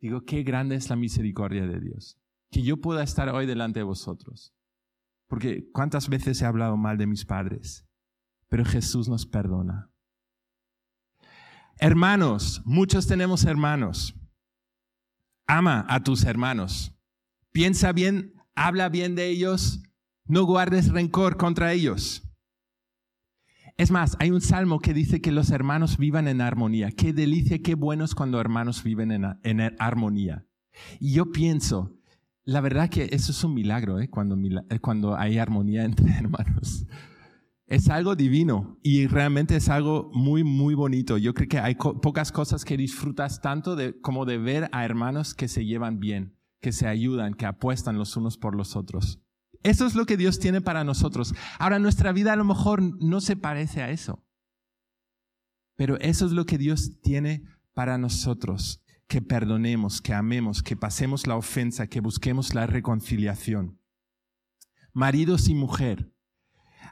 Digo, 0.00 0.24
qué 0.24 0.42
grande 0.42 0.74
es 0.74 0.90
la 0.90 0.96
misericordia 0.96 1.64
de 1.64 1.78
Dios. 1.78 2.18
Que 2.52 2.62
yo 2.62 2.80
pueda 2.80 3.02
estar 3.02 3.28
hoy 3.30 3.46
delante 3.46 3.80
de 3.80 3.84
vosotros. 3.84 4.54
Porque 5.26 5.68
cuántas 5.72 6.08
veces 6.08 6.40
he 6.40 6.46
hablado 6.46 6.76
mal 6.76 6.98
de 6.98 7.08
mis 7.08 7.24
padres, 7.24 7.84
pero 8.48 8.64
Jesús 8.64 9.08
nos 9.08 9.26
perdona. 9.26 9.90
Hermanos, 11.78 12.62
muchos 12.64 13.08
tenemos 13.08 13.44
hermanos. 13.44 14.14
Ama 15.48 15.84
a 15.88 16.04
tus 16.04 16.24
hermanos. 16.24 16.94
Piensa 17.50 17.92
bien, 17.92 18.34
habla 18.54 18.88
bien 18.88 19.16
de 19.16 19.28
ellos. 19.28 19.82
No 20.26 20.44
guardes 20.44 20.92
rencor 20.92 21.36
contra 21.36 21.72
ellos. 21.72 22.22
Es 23.76 23.90
más, 23.90 24.16
hay 24.20 24.30
un 24.30 24.40
salmo 24.40 24.78
que 24.78 24.94
dice 24.94 25.20
que 25.20 25.32
los 25.32 25.50
hermanos 25.50 25.96
vivan 25.98 26.28
en 26.28 26.40
armonía. 26.40 26.90
Qué 26.92 27.12
delicia, 27.12 27.58
qué 27.60 27.74
bueno 27.74 28.04
es 28.04 28.14
cuando 28.14 28.40
hermanos 28.40 28.84
viven 28.84 29.10
en, 29.10 29.60
armonía. 29.78 30.46
Y 31.00 31.14
yo 31.14 31.32
pienso, 31.32 31.98
la 32.44 32.60
verdad 32.60 32.88
que 32.88 33.08
eso 33.12 33.32
es 33.32 33.44
un 33.44 33.54
milagro, 33.54 34.00
¿eh? 34.00 34.08
cuando, 34.08 34.36
eh, 34.36 34.80
cuando 34.80 35.16
hay 35.16 35.38
armonía 35.38 35.84
entre 35.84 36.10
hermanos. 36.10 36.86
Es 37.66 37.88
algo 37.88 38.16
divino 38.16 38.78
y 38.82 39.06
realmente 39.06 39.56
es 39.56 39.70
algo 39.70 40.10
muy, 40.12 40.44
muy 40.44 40.74
bonito. 40.74 41.16
Yo 41.16 41.32
creo 41.32 41.48
que 41.48 41.58
hay 41.58 41.74
pocas 41.76 42.30
cosas 42.30 42.64
que 42.64 42.76
disfrutas 42.76 43.40
tanto 43.40 43.76
como 44.02 44.26
de 44.26 44.36
ver 44.36 44.68
a 44.72 44.84
hermanos 44.84 45.32
que 45.32 45.48
se 45.48 45.64
llevan 45.64 45.98
bien, 45.98 46.36
que 46.60 46.72
se 46.72 46.86
ayudan, 46.86 47.32
que 47.32 47.46
apuestan 47.46 47.96
los 47.96 48.16
unos 48.16 48.36
por 48.36 48.54
los 48.54 48.76
otros. 48.76 49.22
Eso 49.62 49.86
es 49.86 49.94
lo 49.94 50.04
que 50.04 50.18
Dios 50.18 50.38
tiene 50.38 50.60
para 50.60 50.84
nosotros. 50.84 51.34
Ahora, 51.58 51.78
nuestra 51.78 52.12
vida 52.12 52.32
a 52.32 52.36
lo 52.36 52.44
mejor 52.44 52.82
no 52.82 53.20
se 53.20 53.36
parece 53.36 53.80
a 53.80 53.90
eso. 53.90 54.22
Pero 55.76 55.98
eso 56.00 56.26
es 56.26 56.32
lo 56.32 56.44
que 56.44 56.58
Dios 56.58 57.00
tiene 57.00 57.44
para 57.72 57.96
nosotros. 57.96 58.81
Que 59.12 59.20
perdonemos, 59.20 60.00
que 60.00 60.14
amemos, 60.14 60.62
que 60.62 60.74
pasemos 60.74 61.26
la 61.26 61.36
ofensa, 61.36 61.86
que 61.86 62.00
busquemos 62.00 62.54
la 62.54 62.66
reconciliación. 62.66 63.78
Maridos 64.94 65.50
y 65.50 65.54
mujer. 65.54 66.14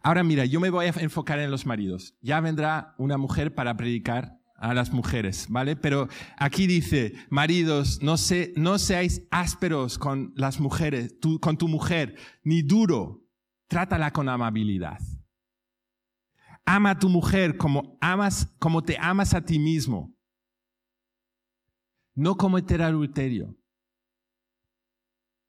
Ahora 0.03 0.23
mira, 0.23 0.45
yo 0.45 0.61
me 0.61 0.69
voy 0.69 0.85
a 0.85 0.89
enfocar 0.91 1.39
en 1.39 1.51
los 1.51 1.65
maridos. 1.65 2.15
Ya 2.21 2.39
vendrá 2.43 2.95
una 2.99 3.17
mujer 3.17 3.55
para 3.55 3.75
predicar 3.75 4.39
a 4.57 4.75
las 4.75 4.93
mujeres, 4.93 5.47
¿vale? 5.49 5.77
Pero 5.77 6.09
aquí 6.37 6.67
dice, 6.67 7.15
maridos, 7.31 8.03
no, 8.03 8.17
no 8.57 8.79
seáis 8.79 9.23
ásperos 9.31 9.97
con 9.97 10.35
las 10.37 10.61
mujeres, 10.61 11.15
con 11.41 11.57
tu 11.57 11.69
mujer, 11.69 12.17
ni 12.45 12.61
duro, 12.61 13.25
trátala 13.67 14.13
con 14.13 14.29
amabilidad. 14.29 14.99
Ama 16.67 16.91
a 16.91 16.99
tu 16.99 17.09
mujer 17.09 17.57
como, 17.57 17.97
amas, 18.03 18.55
como 18.59 18.83
te 18.83 18.99
amas 19.01 19.33
a 19.33 19.43
ti 19.43 19.59
mismo. 19.59 20.20
No 22.15 22.37
cometer 22.37 22.83
adulterio, 22.83 23.57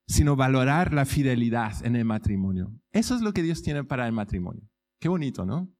sino 0.08 0.36
valorar 0.36 0.94
la 0.94 1.06
fidelidad 1.06 1.86
en 1.86 1.96
el 1.96 2.06
matrimonio. 2.06 2.74
Eso 2.92 3.16
es 3.16 3.22
lo 3.22 3.34
que 3.34 3.44
Dios 3.44 3.62
tiene 3.62 3.84
para 3.84 4.06
el 4.06 4.12
matrimonio. 4.12 4.70
Qué 5.00 5.10
bonito, 5.10 5.46
¿no? 5.46 5.74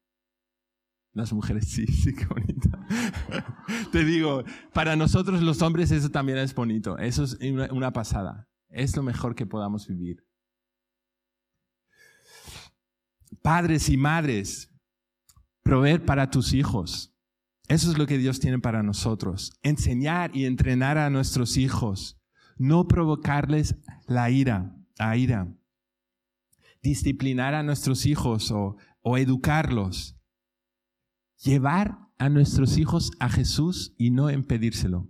Las 1.14 1.34
mujeres, 1.34 1.70
sí, 1.70 1.86
sí, 1.88 2.16
qué 2.16 2.26
bonito. 2.26 2.70
Te 3.92 4.06
digo, 4.06 4.44
para 4.74 4.96
nosotros 4.96 5.42
los 5.42 5.62
hombres 5.62 5.92
eso 5.92 6.10
también 6.10 6.38
es 6.38 6.56
bonito. 6.56 6.98
Eso 6.98 7.24
es 7.24 7.38
una, 7.72 7.92
pasada. 7.92 8.50
Es 8.70 8.96
lo 8.96 9.04
mejor 9.04 9.36
que 9.36 9.46
podamos 9.46 9.88
vivir. 9.88 10.26
Padres 13.42 13.90
y 13.90 13.98
madres, 13.98 14.74
proveer 15.64 16.06
para 16.06 16.30
tus 16.30 16.54
hijos. 16.54 17.11
Eso 17.72 17.90
es 17.90 17.98
lo 17.98 18.06
que 18.06 18.18
Dios 18.18 18.42
tiene 18.42 18.60
para 18.60 18.84
nosotros. 18.84 19.54
Enseñar 19.62 20.36
y 20.36 20.44
entrenar 20.44 20.98
a 20.98 21.10
nuestros 21.10 21.56
hijos. 21.56 22.20
No 22.58 22.86
provocarles 22.86 23.78
la 24.08 24.30
ira, 24.30 24.76
a 25.00 25.16
ira. 25.16 25.56
Disciplinar 26.84 27.54
a 27.54 27.64
nuestros 27.64 28.06
hijos 28.06 28.52
o, 28.52 28.76
o 29.02 29.18
educarlos 29.18 30.18
llevar 31.42 31.98
a 32.18 32.28
nuestros 32.28 32.78
hijos 32.78 33.12
a 33.20 33.30
Jesús 33.30 33.96
y 33.98 34.12
no 34.12 34.30
impedírselo. 34.30 35.10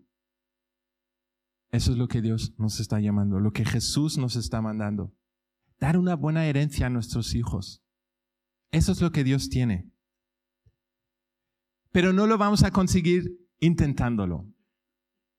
Eso 1.72 1.92
es 1.94 1.98
lo 1.98 2.08
que 2.08 2.22
Dios 2.22 2.54
nos 2.60 2.80
está 2.80 3.00
llamando, 3.00 3.40
lo 3.40 3.54
que 3.54 3.66
Jesús 3.66 4.20
nos 4.20 4.36
está 4.36 4.62
mandando. 4.62 5.16
Dar 5.80 5.98
una 5.98 6.16
buena 6.16 6.46
herencia 6.46 6.86
a 6.86 6.90
nuestros 6.92 7.34
hijos. 7.34 7.84
Eso 8.70 8.92
es 8.92 9.02
lo 9.02 9.12
que 9.12 9.24
Dios 9.24 9.50
tiene. 9.50 9.91
Pero 11.92 12.14
no 12.14 12.28
lo 12.28 12.38
vamos 12.38 12.64
a 12.64 12.72
conseguir 12.72 13.38
intentándolo. 13.60 14.48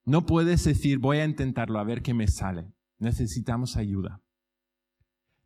No 0.04 0.26
puedes 0.26 0.64
decir, 0.64 0.98
voy 0.98 1.18
a 1.18 1.24
intentarlo 1.24 1.78
a 1.78 1.84
ver 1.84 2.02
qué 2.02 2.14
me 2.14 2.26
sale. 2.28 2.72
Necesitamos 2.98 3.76
ayuda. 3.76 4.22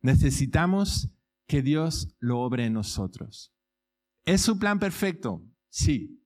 Necesitamos 0.01 1.11
que 1.47 1.61
Dios 1.61 2.15
lo 2.19 2.39
obre 2.39 2.65
en 2.65 2.73
nosotros. 2.73 3.53
¿Es 4.25 4.41
su 4.41 4.59
plan 4.59 4.79
perfecto? 4.79 5.43
Sí. 5.69 6.23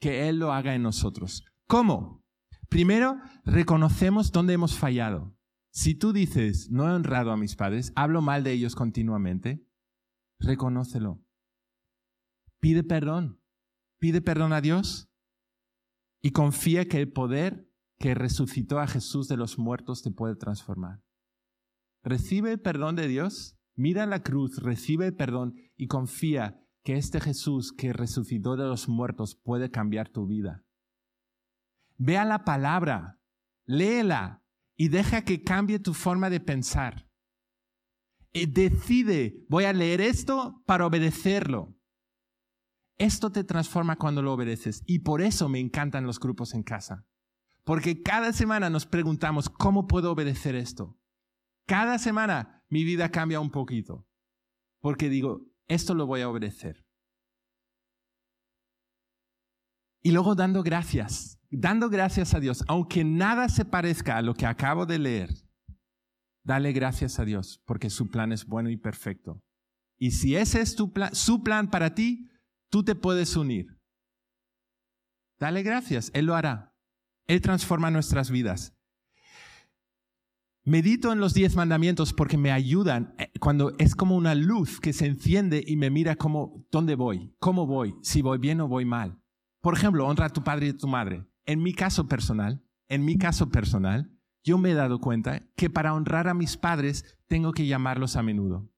Que 0.00 0.28
Él 0.28 0.38
lo 0.38 0.52
haga 0.52 0.74
en 0.74 0.82
nosotros. 0.82 1.44
¿Cómo? 1.66 2.24
Primero, 2.68 3.18
reconocemos 3.44 4.32
dónde 4.32 4.54
hemos 4.54 4.78
fallado. 4.78 5.36
Si 5.70 5.94
tú 5.94 6.12
dices, 6.12 6.70
no 6.70 6.88
he 6.88 6.92
honrado 6.92 7.32
a 7.32 7.36
mis 7.36 7.56
padres, 7.56 7.92
hablo 7.96 8.22
mal 8.22 8.44
de 8.44 8.52
ellos 8.52 8.74
continuamente, 8.74 9.66
reconócelo. 10.38 11.22
Pide 12.60 12.82
perdón. 12.82 13.40
Pide 14.06 14.20
perdón 14.20 14.52
a 14.52 14.60
Dios 14.60 15.10
y 16.22 16.30
confía 16.30 16.86
que 16.86 17.00
el 17.00 17.10
poder 17.10 17.68
que 17.98 18.14
resucitó 18.14 18.78
a 18.78 18.86
Jesús 18.86 19.26
de 19.26 19.36
los 19.36 19.58
muertos 19.58 20.02
te 20.02 20.12
puede 20.12 20.36
transformar. 20.36 21.02
Recibe 22.04 22.52
el 22.52 22.60
perdón 22.60 22.94
de 22.94 23.08
Dios, 23.08 23.58
mira 23.74 24.06
la 24.06 24.22
cruz, 24.22 24.62
recibe 24.62 25.06
el 25.06 25.16
perdón 25.16 25.56
y 25.76 25.88
confía 25.88 26.64
que 26.84 26.96
este 26.96 27.20
Jesús 27.20 27.72
que 27.72 27.92
resucitó 27.92 28.54
de 28.54 28.66
los 28.66 28.88
muertos 28.88 29.34
puede 29.34 29.72
cambiar 29.72 30.08
tu 30.08 30.28
vida. 30.28 30.64
Vea 31.96 32.24
la 32.24 32.44
palabra, 32.44 33.18
léela 33.64 34.44
y 34.76 34.86
deja 34.86 35.24
que 35.24 35.42
cambie 35.42 35.80
tu 35.80 35.94
forma 35.94 36.30
de 36.30 36.38
pensar. 36.38 37.10
Y 38.32 38.46
decide, 38.46 39.44
voy 39.48 39.64
a 39.64 39.72
leer 39.72 40.00
esto 40.00 40.62
para 40.64 40.86
obedecerlo. 40.86 41.75
Esto 42.98 43.30
te 43.30 43.44
transforma 43.44 43.96
cuando 43.96 44.22
lo 44.22 44.32
obedeces. 44.32 44.82
Y 44.86 45.00
por 45.00 45.20
eso 45.20 45.48
me 45.48 45.60
encantan 45.60 46.06
los 46.06 46.18
grupos 46.18 46.54
en 46.54 46.62
casa. 46.62 47.06
Porque 47.64 48.02
cada 48.02 48.32
semana 48.32 48.70
nos 48.70 48.86
preguntamos, 48.86 49.48
¿cómo 49.48 49.86
puedo 49.86 50.12
obedecer 50.12 50.54
esto? 50.54 50.98
Cada 51.66 51.98
semana 51.98 52.64
mi 52.68 52.84
vida 52.84 53.10
cambia 53.10 53.40
un 53.40 53.50
poquito. 53.50 54.06
Porque 54.80 55.08
digo, 55.08 55.42
esto 55.68 55.94
lo 55.94 56.06
voy 56.06 56.20
a 56.20 56.28
obedecer. 56.28 56.86
Y 60.02 60.12
luego 60.12 60.36
dando 60.36 60.62
gracias, 60.62 61.40
dando 61.50 61.90
gracias 61.90 62.32
a 62.32 62.38
Dios, 62.38 62.64
aunque 62.68 63.02
nada 63.02 63.48
se 63.48 63.64
parezca 63.64 64.16
a 64.16 64.22
lo 64.22 64.34
que 64.34 64.46
acabo 64.46 64.86
de 64.86 65.00
leer, 65.00 65.30
dale 66.44 66.72
gracias 66.72 67.18
a 67.18 67.24
Dios, 67.24 67.60
porque 67.66 67.90
su 67.90 68.08
plan 68.08 68.30
es 68.30 68.46
bueno 68.46 68.70
y 68.70 68.76
perfecto. 68.76 69.42
Y 69.98 70.12
si 70.12 70.36
ese 70.36 70.60
es 70.60 70.76
tu 70.76 70.92
plan, 70.92 71.12
su 71.12 71.42
plan 71.42 71.68
para 71.68 71.96
ti, 71.96 72.30
tú 72.70 72.82
te 72.82 72.94
puedes 72.94 73.36
unir. 73.36 73.78
Dale 75.38 75.62
gracias, 75.62 76.10
Él 76.14 76.26
lo 76.26 76.34
hará. 76.34 76.74
Él 77.26 77.40
transforma 77.40 77.90
nuestras 77.90 78.30
vidas. 78.30 78.76
Medito 80.64 81.12
en 81.12 81.20
los 81.20 81.32
diez 81.32 81.54
mandamientos 81.54 82.12
porque 82.12 82.36
me 82.36 82.50
ayudan 82.50 83.14
eh, 83.18 83.30
cuando 83.38 83.74
es 83.78 83.94
como 83.94 84.16
una 84.16 84.34
luz 84.34 84.80
que 84.80 84.92
se 84.92 85.06
enciende 85.06 85.62
y 85.64 85.76
me 85.76 85.90
mira 85.90 86.16
como, 86.16 86.66
¿dónde 86.72 86.96
voy? 86.96 87.32
¿Cómo 87.38 87.66
voy? 87.66 87.94
Si 88.02 88.20
voy 88.20 88.38
bien 88.38 88.60
o 88.60 88.66
voy 88.66 88.84
mal. 88.84 89.20
Por 89.60 89.74
ejemplo, 89.74 90.06
honra 90.06 90.26
a 90.26 90.32
tu 90.32 90.42
padre 90.42 90.66
y 90.66 90.70
a 90.70 90.76
tu 90.76 90.88
madre. 90.88 91.24
En 91.44 91.62
mi 91.62 91.72
caso 91.72 92.08
personal, 92.08 92.64
en 92.88 93.04
mi 93.04 93.16
caso 93.16 93.48
personal, 93.48 94.10
yo 94.42 94.58
me 94.58 94.72
he 94.72 94.74
dado 94.74 95.00
cuenta 95.00 95.42
que 95.56 95.70
para 95.70 95.94
honrar 95.94 96.26
a 96.26 96.34
mis 96.34 96.56
padres 96.56 97.16
tengo 97.28 97.52
que 97.52 97.66
llamarlos 97.68 98.16
a 98.16 98.24
menudo. 98.24 98.68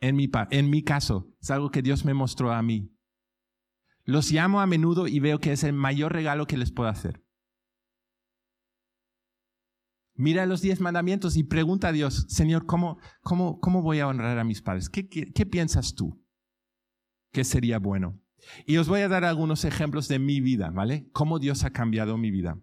En 0.00 0.16
mi, 0.16 0.82
caso, 0.82 1.28
es 1.40 1.50
algo 1.50 1.70
que 1.70 1.82
Dios 1.82 2.04
me 2.04 2.14
mostró 2.14 2.52
a 2.52 2.62
mí. 2.62 2.90
Los 4.04 4.32
llamo 4.32 4.60
a 4.60 4.66
menudo 4.66 5.06
y 5.06 5.20
veo 5.20 5.38
que 5.40 5.52
es 5.52 5.62
el 5.62 5.74
mayor 5.74 6.12
regalo 6.12 6.46
que 6.46 6.56
les 6.56 6.72
puedo 6.72 6.88
hacer. 6.88 7.22
Mira 10.14 10.46
los 10.46 10.62
diez 10.62 10.80
mandamientos 10.80 11.36
y 11.36 11.44
pregunta 11.44 11.88
a 11.88 11.92
Dios, 11.92 12.26
Señor, 12.28 12.66
¿cómo, 12.66 12.98
cómo, 13.22 13.60
cómo 13.60 13.82
voy 13.82 14.00
a 14.00 14.08
honrar 14.08 14.38
a 14.38 14.44
mis 14.44 14.62
padres? 14.62 14.88
¿Qué, 14.88 15.08
qué 15.08 15.46
piensas 15.46 15.94
tú 15.94 16.24
que 17.32 17.44
sería 17.44 17.78
bueno? 17.78 18.20
Y 18.66 18.78
os 18.78 18.88
voy 18.88 19.00
a 19.00 19.08
dar 19.08 19.24
algunos 19.24 19.64
ejemplos 19.64 20.08
de 20.08 20.18
mi 20.18 20.40
vida, 20.40 20.70
¿vale? 20.70 21.08
Cómo 21.12 21.38
Dios 21.38 21.64
ha 21.64 21.70
cambiado 21.70 22.16
mi 22.16 22.30
vida. 22.30 22.58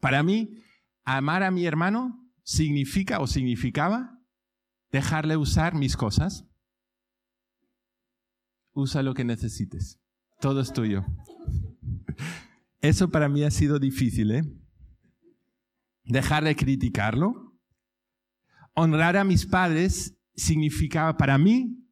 Para 0.00 0.22
mí, 0.22 0.62
amar 1.04 1.42
a 1.42 1.50
mi 1.50 1.66
hermano 1.66 2.24
significa 2.42 3.20
o 3.20 3.26
significaba 3.26 4.15
dejarle 4.96 5.36
usar 5.36 5.74
mis 5.74 5.94
cosas. 5.94 6.46
Usa 8.72 9.02
lo 9.02 9.12
que 9.12 9.24
necesites. 9.24 10.00
Todo 10.40 10.60
es 10.60 10.72
tuyo. 10.72 11.04
Eso 12.80 13.10
para 13.10 13.28
mí 13.28 13.42
ha 13.44 13.50
sido 13.50 13.78
difícil, 13.78 14.30
¿eh? 14.30 14.42
Dejar 16.04 16.44
de 16.44 16.56
criticarlo. 16.56 17.58
Honrar 18.74 19.16
a 19.18 19.24
mis 19.24 19.44
padres 19.44 20.16
significaba 20.34 21.16
para 21.16 21.36
mí 21.36 21.86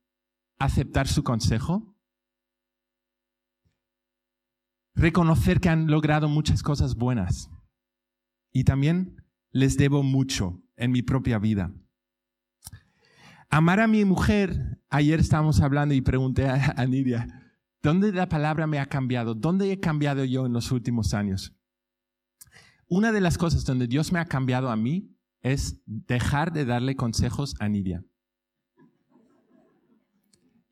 aceptar 0.58 1.06
su 1.06 1.22
consejo 1.22 1.94
reconocer 4.94 5.60
que 5.60 5.68
han 5.68 5.88
logrado 5.88 6.28
muchas 6.28 6.62
cosas 6.62 6.94
buenas. 6.94 7.50
Y 8.52 8.64
también 8.64 9.16
les 9.50 9.76
debo 9.76 10.02
mucho 10.02 10.62
en 10.76 10.92
mi 10.92 11.02
propia 11.02 11.38
vida. 11.38 11.74
Amar 13.54 13.78
a 13.78 13.86
mi 13.86 14.04
mujer, 14.04 14.80
ayer 14.90 15.20
estábamos 15.20 15.60
hablando 15.60 15.94
y 15.94 16.00
pregunté 16.00 16.48
a, 16.48 16.84
Nidia, 16.86 17.28
¿dónde 17.84 18.10
la 18.10 18.28
palabra 18.28 18.66
me 18.66 18.80
ha 18.80 18.86
cambiado? 18.86 19.36
¿Dónde 19.36 19.70
he 19.70 19.78
cambiado 19.78 20.24
yo 20.24 20.46
en 20.46 20.52
los 20.52 20.72
últimos 20.72 21.14
años? 21.14 21.56
Una 22.88 23.12
de 23.12 23.20
las 23.20 23.38
cosas 23.38 23.64
donde 23.64 23.86
Dios 23.86 24.10
me 24.10 24.18
ha 24.18 24.24
cambiado 24.24 24.70
a 24.70 24.76
mí 24.76 25.16
es 25.40 25.80
dejar 25.86 26.52
de 26.52 26.64
darle 26.64 26.96
consejos 26.96 27.54
a 27.60 27.68
Nidia. 27.68 28.04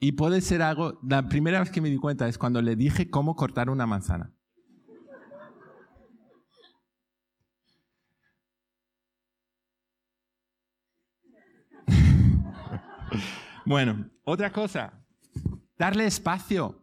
Y 0.00 0.10
puede 0.10 0.40
ser 0.40 0.60
algo, 0.60 0.98
la 1.08 1.28
primera 1.28 1.60
vez 1.60 1.70
que 1.70 1.80
me 1.80 1.88
di 1.88 1.98
cuenta 1.98 2.26
es 2.26 2.36
cuando 2.36 2.62
le 2.62 2.74
dije 2.74 3.10
cómo 3.10 3.36
cortar 3.36 3.70
una 3.70 3.86
manzana. 3.86 4.34
bueno, 13.66 14.10
otra 14.24 14.52
cosa, 14.52 15.04
darle 15.78 16.06
espacio. 16.06 16.78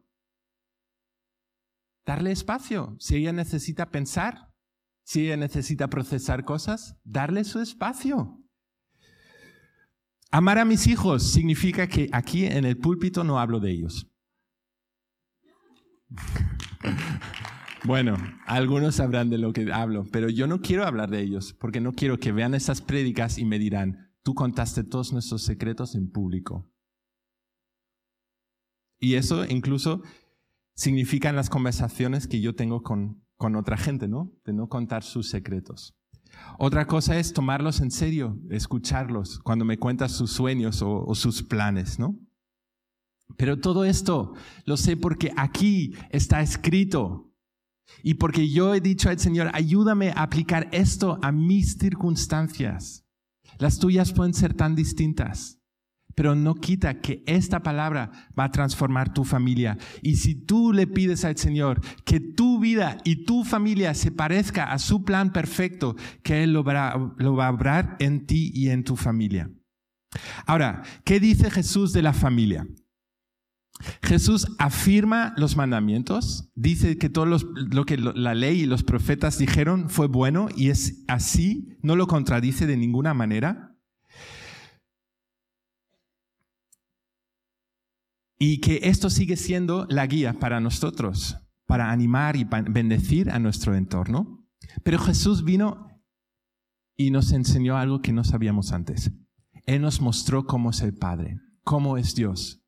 Darle 2.06 2.32
espacio. 2.32 2.96
Si 3.00 3.18
ella 3.18 3.32
necesita 3.32 3.92
pensar, 3.92 4.52
si 5.04 5.26
ella 5.26 5.38
necesita 5.38 5.90
procesar 5.90 6.44
cosas, 6.44 6.98
darle 7.04 7.44
su 7.44 7.60
espacio. 7.60 8.40
Amar 10.32 10.60
a 10.60 10.66
mis 10.66 10.88
hijos 10.88 11.24
significa 11.24 11.88
que 11.88 12.10
aquí 12.12 12.46
en 12.46 12.66
el 12.66 12.78
púlpito 12.78 13.24
no 13.24 13.40
hablo 13.40 13.60
de 13.60 13.72
ellos. 13.72 14.08
Bueno, 17.86 18.18
algunos 18.46 18.96
sabrán 18.96 19.30
de 19.30 19.38
lo 19.38 19.54
que 19.54 19.72
hablo, 19.72 20.06
pero 20.12 20.30
yo 20.30 20.48
no 20.48 20.60
quiero 20.60 20.86
hablar 20.86 21.10
de 21.10 21.22
ellos, 21.22 21.54
porque 21.54 21.80
no 21.80 21.94
quiero 21.94 22.20
que 22.20 22.34
vean 22.34 22.54
esas 22.54 22.82
prédicas 22.82 23.38
y 23.38 23.46
me 23.46 23.58
dirán, 23.58 24.09
contaste 24.34 24.84
todos 24.84 25.14
nuestros 25.14 25.44
secretos 25.44 25.96
en 25.96 26.10
público. 26.10 26.70
Y 29.00 29.16
eso 29.16 29.46
incluso 29.46 30.02
significa 30.76 31.30
en 31.30 31.36
las 31.36 31.50
conversaciones 31.50 32.28
que 32.28 32.42
yo 32.42 32.56
tengo 32.56 32.84
con, 32.84 33.24
con 33.38 33.56
otra 33.56 33.78
gente, 33.78 34.08
¿no? 34.08 34.32
De 34.46 34.54
no 34.54 34.68
contar 34.68 35.04
sus 35.04 35.30
secretos. 35.30 35.96
Otra 36.58 36.86
cosa 36.86 37.18
es 37.18 37.34
tomarlos 37.34 37.80
en 37.80 37.92
serio, 37.92 38.40
escucharlos 38.50 39.40
cuando 39.40 39.66
me 39.66 39.78
cuentas 39.78 40.12
sus 40.12 40.32
sueños 40.32 40.82
o, 40.82 41.14
sus 41.16 41.44
planes, 41.44 42.00
¿no? 42.00 42.18
Pero 43.38 43.60
todo 43.60 43.86
esto 43.86 44.34
lo 44.66 44.76
sé 44.76 44.98
porque 44.98 45.32
aquí 45.38 45.94
está 46.10 46.42
escrito 46.42 47.32
y 48.04 48.16
porque 48.16 48.50
yo 48.50 48.74
he 48.74 48.82
dicho 48.82 49.10
al 49.10 49.20
Señor, 49.20 49.50
ayúdame 49.54 50.12
a 50.12 50.24
aplicar 50.24 50.68
esto 50.72 51.20
a 51.22 51.32
mis 51.32 51.74
circunstancias. 51.74 53.06
Las 53.60 53.78
tuyas 53.78 54.12
pueden 54.14 54.34
ser 54.34 54.56
tan 54.56 54.74
distintas 54.74 55.60
pero 56.20 56.36
no 56.36 56.56
quita 56.56 57.00
que 57.00 57.24
esta 57.28 57.64
palabra 57.64 58.12
va 58.38 58.44
a 58.44 58.52
transformar 58.52 59.14
tu 59.14 59.24
familia. 59.24 59.78
Y 60.02 60.18
si 60.18 60.36
tú 60.36 60.74
le 60.74 60.86
pides 60.86 61.24
al 61.24 61.38
Señor 61.38 61.80
que 62.04 62.20
tu 62.20 62.60
vida 62.60 62.98
y 63.06 63.24
tu 63.24 63.46
familia 63.46 63.94
se 63.94 64.12
parezca 64.12 64.66
a 64.66 64.80
su 64.80 65.06
plan 65.06 65.32
perfecto, 65.32 65.96
que 66.22 66.44
Él 66.44 66.52
lo 66.52 66.66
va, 66.66 66.90
a 66.90 67.50
obrar 67.50 67.96
en 68.00 68.26
ti 68.26 68.52
y 68.54 68.68
en 68.68 68.84
tu 68.84 68.98
familia. 68.98 69.50
Ahora, 70.46 70.84
¿qué 71.06 71.22
dice 71.22 71.50
Jesús 71.50 71.94
de 71.94 72.02
la 72.02 72.12
familia? 72.12 72.68
Jesús 74.04 74.48
afirma 74.60 75.34
los 75.38 75.56
mandamientos, 75.56 76.50
dice 76.56 76.98
que 76.98 77.10
todo 77.10 77.26
lo 77.26 77.86
que 77.86 77.98
la 77.98 78.36
ley 78.36 78.62
y 78.62 78.66
los 78.66 78.84
profetas 78.84 79.38
dijeron 79.38 79.90
fue 79.90 80.08
bueno 80.08 80.48
y 80.56 80.70
es 80.70 81.04
así, 81.08 81.78
no 81.82 81.96
lo 81.96 82.08
contradice 82.08 82.68
de 82.68 82.76
ninguna 82.76 83.14
manera. 83.14 83.78
Y 88.38 88.60
que 88.62 88.82
esto 88.84 89.10
sigue 89.10 89.38
siendo 89.38 89.86
la 89.90 90.08
guía 90.08 90.34
para 90.34 90.60
nosotros, 90.60 91.38
para 91.66 91.92
animar 91.92 92.36
y 92.36 92.46
bendecir 92.46 93.32
a 93.32 93.40
nuestro 93.40 93.76
entorno. 93.76 94.46
Pero 94.84 95.00
Jesús 95.00 95.44
vino 95.44 95.88
y 96.98 97.12
nos 97.12 97.32
enseñó 97.32 97.78
algo 97.78 98.02
que 98.02 98.14
no 98.14 98.24
sabíamos 98.24 98.72
antes. 98.72 99.12
Él 99.66 99.82
nos 99.82 100.02
mostró 100.02 100.46
cómo 100.46 100.72
es 100.72 100.82
el 100.82 100.94
Padre, 100.94 101.38
cómo 101.64 101.98
es 101.98 102.16
Dios. 102.16 102.62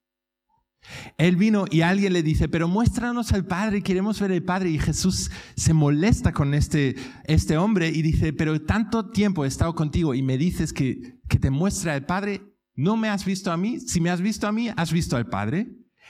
Él 1.18 1.36
vino 1.36 1.66
y 1.70 1.82
alguien 1.82 2.14
le 2.14 2.24
dice, 2.24 2.50
pero 2.50 2.68
muéstranos 2.68 3.32
al 3.32 3.46
Padre, 3.46 3.82
queremos 3.82 4.20
ver 4.20 4.32
al 4.32 4.44
Padre. 4.44 4.70
Y 4.72 4.80
Jesús 4.80 5.32
se 5.56 5.74
molesta 5.74 6.32
con 6.32 6.54
este, 6.54 6.96
este 7.26 7.58
hombre 7.58 7.90
y 7.90 8.02
dice, 8.02 8.34
pero 8.34 8.60
tanto 8.62 9.12
tiempo 9.12 9.46
he 9.46 9.48
estado 9.48 9.76
contigo 9.76 10.14
y 10.14 10.22
me 10.22 10.38
dices 10.38 10.74
que, 10.74 11.20
que 11.28 11.40
te 11.40 11.52
muestra 11.52 11.94
al 11.94 12.06
Padre, 12.06 12.42
no 12.76 12.98
me 12.98 13.10
has 13.10 13.26
visto 13.26 13.52
a 13.52 13.58
mí, 13.58 13.80
si 13.80 14.02
me 14.02 14.10
has 14.10 14.22
visto 14.22 14.48
a 14.48 14.52
mí, 14.52 14.70
has 14.76 14.92
visto 14.92 15.16
al 15.18 15.28
Padre. 15.28 15.68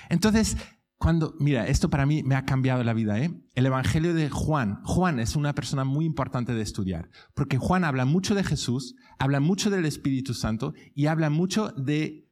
Entonces, 0.10 0.58
cuando, 1.02 1.34
mira, 1.40 1.68
esto 1.68 1.90
para 1.90 2.06
mí 2.06 2.22
me 2.22 2.36
ha 2.36 2.46
cambiado 2.46 2.84
la 2.84 2.94
vida, 2.94 3.20
¿eh? 3.20 3.32
El 3.56 3.66
Evangelio 3.66 4.14
de 4.14 4.30
Juan. 4.30 4.82
Juan 4.84 5.20
es 5.20 5.36
una 5.36 5.56
persona 5.56 5.84
muy 5.84 6.06
importante 6.06 6.54
de 6.54 6.62
estudiar, 6.62 7.10
porque 7.34 7.58
Juan 7.58 7.84
habla 7.84 8.06
mucho 8.06 8.36
de 8.36 8.44
Jesús, 8.44 8.96
habla 9.18 9.40
mucho 9.40 9.72
del 9.72 9.86
Espíritu 9.86 10.36
Santo 10.36 10.74
y 10.94 11.08
habla 11.08 11.32
mucho 11.32 11.70
de, 11.70 12.30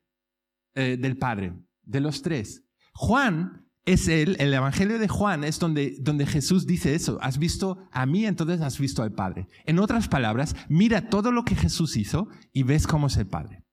eh, 0.75 0.97
del 0.99 1.17
Padre, 1.17 1.54
de 1.89 1.99
los 1.99 2.21
tres. 2.21 2.63
Juan 2.93 3.65
es 3.86 4.08
él, 4.08 4.36
el 4.39 4.54
Evangelio 4.54 4.99
de 4.99 5.08
Juan 5.08 5.43
es 5.43 5.60
donde, 5.60 5.95
donde 5.99 6.28
Jesús 6.28 6.67
dice 6.67 6.93
eso, 6.93 7.17
has 7.21 7.39
visto 7.39 7.89
a 7.91 8.06
mí, 8.06 8.25
entonces 8.25 8.62
has 8.62 8.78
visto 8.78 9.02
al 9.02 9.13
Padre. 9.13 9.47
En 9.65 9.80
otras 9.80 10.08
palabras, 10.08 10.56
mira 10.69 11.10
todo 11.10 11.32
lo 11.32 11.43
que 11.43 11.56
Jesús 11.56 11.97
hizo 11.97 12.28
y 12.54 12.63
ves 12.63 12.86
cómo 12.86 13.08
es 13.08 13.17
el 13.17 13.28
Padre. 13.28 13.65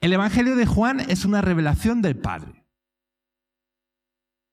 El 0.00 0.12
Evangelio 0.12 0.56
de 0.56 0.66
Juan 0.66 1.00
es 1.00 1.24
una 1.24 1.40
revelación 1.40 2.02
del 2.02 2.18
Padre. 2.18 2.66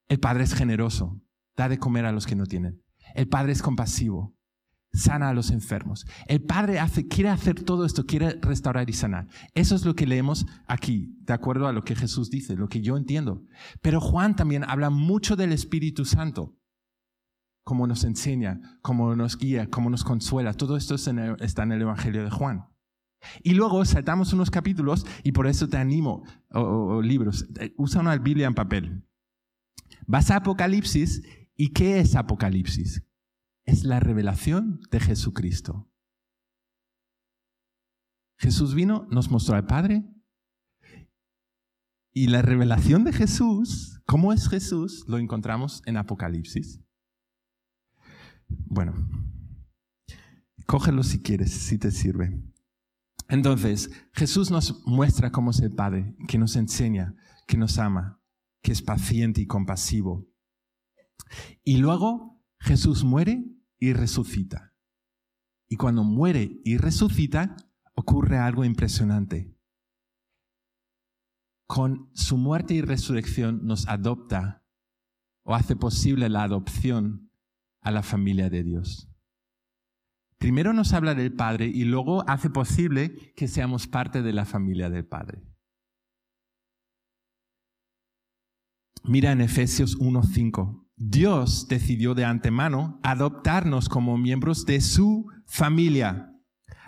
El 0.08 0.20
Padre 0.20 0.44
es 0.44 0.54
generoso, 0.54 1.22
da 1.56 1.70
de 1.70 1.80
comer 1.80 2.06
a 2.06 2.12
los 2.12 2.26
que 2.26 2.36
no 2.36 2.46
tienen. 2.46 2.82
El 3.16 3.28
Padre 3.28 3.52
es 3.52 3.62
compasivo, 3.62 4.36
sana 4.94 5.30
a 5.30 5.34
los 5.34 5.50
enfermos. 5.52 6.06
El 6.28 6.42
Padre 6.44 6.80
hace, 6.80 7.08
quiere 7.08 7.30
hacer 7.30 7.64
todo 7.64 7.86
esto, 7.86 8.06
quiere 8.06 8.40
restaurar 8.42 8.90
y 8.90 8.94
sanar. 8.94 9.28
Eso 9.56 9.76
es 9.76 9.86
lo 9.86 9.96
que 9.96 10.06
leemos 10.06 10.46
aquí, 10.68 11.18
de 11.22 11.34
acuerdo 11.34 11.68
a 11.68 11.74
lo 11.74 11.84
que 11.84 11.96
Jesús 11.96 12.30
dice, 12.30 12.56
lo 12.56 12.70
que 12.70 12.82
yo 12.82 12.96
entiendo. 12.96 13.44
Pero 13.82 14.00
Juan 14.00 14.36
también 14.36 14.64
habla 14.64 14.90
mucho 14.90 15.36
del 15.36 15.52
Espíritu 15.52 16.06
Santo, 16.06 16.56
cómo 17.64 17.88
nos 17.88 18.04
enseña, 18.04 18.78
cómo 18.82 19.16
nos 19.16 19.38
guía, 19.38 19.70
cómo 19.70 19.90
nos 19.90 20.04
consuela. 20.04 20.54
Todo 20.54 20.78
esto 20.78 20.96
está 20.96 21.64
en 21.64 21.72
el 21.72 21.82
Evangelio 21.82 22.24
de 22.24 22.30
Juan. 22.30 22.66
Y 23.42 23.54
luego 23.54 23.84
saltamos 23.86 24.34
unos 24.34 24.52
capítulos 24.52 25.06
y 25.24 25.32
por 25.32 25.48
eso 25.48 25.68
te 25.68 25.78
animo, 25.78 26.24
o, 26.50 27.02
libros, 27.02 27.48
eh, 27.60 27.74
usa 27.78 28.02
una 28.02 28.18
Biblia 28.18 28.48
en 28.48 28.54
papel. 28.54 29.04
Vas 30.06 30.30
a 30.30 30.38
Apocalipsis 30.38 31.22
y 31.56 31.70
¿qué 31.70 32.00
es 32.00 32.16
Apocalipsis? 32.16 33.04
Es 33.66 33.84
la 33.84 34.00
revelación 34.00 34.82
de 34.92 35.00
Jesucristo. 35.00 35.90
Jesús 38.38 38.76
vino, 38.76 39.08
nos 39.10 39.32
mostró 39.32 39.56
al 39.56 39.66
Padre 39.66 40.04
y 42.12 42.28
la 42.28 42.42
revelación 42.42 43.04
de 43.04 43.14
Jesús, 43.14 44.02
¿cómo 44.06 44.34
es 44.34 44.50
Jesús? 44.50 45.06
Lo 45.08 45.18
encontramos 45.18 45.82
en 45.86 45.98
Apocalipsis. 45.98 46.82
Bueno, 48.48 48.94
cógelo 50.68 51.04
si 51.04 51.22
quieres, 51.22 51.52
si 51.52 51.78
te 51.78 51.90
sirve. 51.90 52.40
Entonces, 53.30 53.90
Jesús 54.14 54.52
nos 54.52 54.86
muestra 54.86 55.32
cómo 55.32 55.52
es 55.52 55.60
el 55.62 55.74
Padre, 55.74 56.16
que 56.28 56.38
nos 56.38 56.56
enseña, 56.56 57.16
que 57.48 57.58
nos 57.58 57.80
ama, 57.80 58.22
que 58.62 58.72
es 58.72 58.82
paciente 58.82 59.42
y 59.42 59.48
compasivo. 59.48 60.28
Y 61.64 61.78
luego 61.78 62.44
Jesús 62.60 63.04
muere 63.04 63.44
y 63.84 63.92
resucita. 63.92 64.74
Y 65.68 65.76
cuando 65.76 66.06
muere 66.06 66.62
y 66.64 66.78
resucita, 66.78 67.58
ocurre 67.96 68.38
algo 68.38 68.64
impresionante. 68.64 69.58
Con 71.68 72.10
su 72.14 72.38
muerte 72.38 72.76
y 72.76 72.82
resurrección 72.82 73.66
nos 73.66 73.86
adopta 73.90 74.64
o 75.44 75.54
hace 75.54 75.76
posible 75.76 76.30
la 76.30 76.44
adopción 76.44 77.30
a 77.82 77.92
la 77.92 78.04
familia 78.04 78.50
de 78.50 78.64
Dios. 78.64 79.10
Primero 80.38 80.72
nos 80.72 80.94
habla 80.94 81.14
del 81.14 81.34
Padre 81.34 81.68
y 81.68 81.84
luego 81.84 82.24
hace 82.30 82.50
posible 82.50 83.34
que 83.36 83.50
seamos 83.50 83.88
parte 83.88 84.22
de 84.22 84.32
la 84.32 84.46
familia 84.46 84.90
del 84.90 85.06
Padre. 85.06 85.44
Mira 89.04 89.34
en 89.34 89.42
Efesios 89.42 89.98
1:5. 90.00 90.83
Dios 91.06 91.68
decidió 91.68 92.16
de 92.16 92.24
antemano 92.24 92.98
adoptarnos 93.04 93.90
como 93.90 94.18
miembros 94.18 94.66
de 94.66 94.80
su 94.80 95.28
familia 95.46 96.34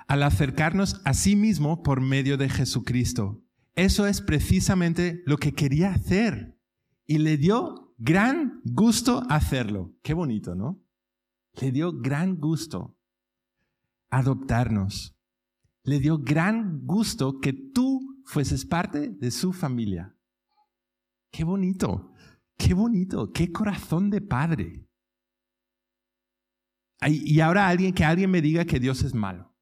al 0.08 0.24
acercarnos 0.24 1.02
a 1.04 1.14
sí 1.14 1.36
mismo 1.36 1.84
por 1.84 2.00
medio 2.00 2.38
de 2.38 2.48
Jesucristo. 2.48 3.44
Eso 3.76 4.08
es 4.08 4.22
precisamente 4.22 5.22
lo 5.26 5.36
que 5.36 5.52
quería 5.52 5.92
hacer 5.92 6.58
y 7.06 7.18
le 7.18 7.36
dio 7.36 7.94
gran 7.98 8.62
gusto 8.64 9.24
hacerlo. 9.30 9.94
Qué 10.02 10.14
bonito, 10.14 10.56
¿no? 10.56 10.82
Le 11.60 11.74
dio 11.74 11.92
gran 11.92 12.38
gusto 12.38 12.96
adoptarnos. 14.10 15.14
Le 15.84 16.00
dio 16.00 16.20
gran 16.20 16.86
gusto 16.86 17.42
que 17.42 17.52
tú 17.52 18.22
fueses 18.24 18.66
parte 18.66 19.10
de 19.10 19.30
su 19.30 19.52
familia. 19.52 20.16
Qué 21.32 21.44
bonito, 21.44 22.14
qué 22.58 22.74
bonito, 22.74 23.32
qué 23.32 23.52
corazón 23.52 24.10
de 24.10 24.22
padre. 24.22 24.88
Y 27.08 27.40
ahora 27.40 27.68
alguien 27.68 27.94
que 27.94 28.04
alguien 28.04 28.32
me 28.32 28.42
diga 28.42 28.66
que 28.66 28.80
Dios 28.80 29.04
es 29.04 29.14
malo. 29.14 29.56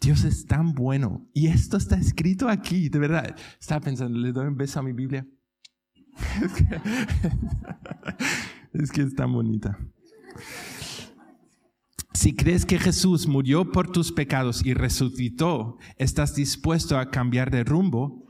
Dios 0.00 0.24
es 0.24 0.46
tan 0.46 0.72
bueno. 0.72 1.28
Y 1.34 1.48
esto 1.48 1.76
está 1.76 1.96
escrito 1.96 2.48
aquí, 2.48 2.88
de 2.88 2.98
verdad. 2.98 3.36
Estaba 3.60 3.80
pensando, 3.82 4.18
le 4.18 4.32
doy 4.32 4.46
un 4.46 4.56
beso 4.56 4.80
a 4.80 4.82
mi 4.82 4.92
Biblia. 4.92 5.26
es, 6.42 6.52
que, 6.52 6.80
es 8.82 8.90
que 8.90 9.02
es 9.02 9.14
tan 9.14 9.32
bonita. 9.32 9.78
Si 12.14 12.34
crees 12.34 12.66
que 12.66 12.78
Jesús 12.78 13.26
murió 13.26 13.70
por 13.70 13.90
tus 13.90 14.10
pecados 14.12 14.64
y 14.64 14.74
resucitó, 14.74 15.76
estás 15.96 16.34
dispuesto 16.34 16.98
a 16.98 17.10
cambiar 17.10 17.50
de 17.50 17.64
rumbo. 17.64 18.26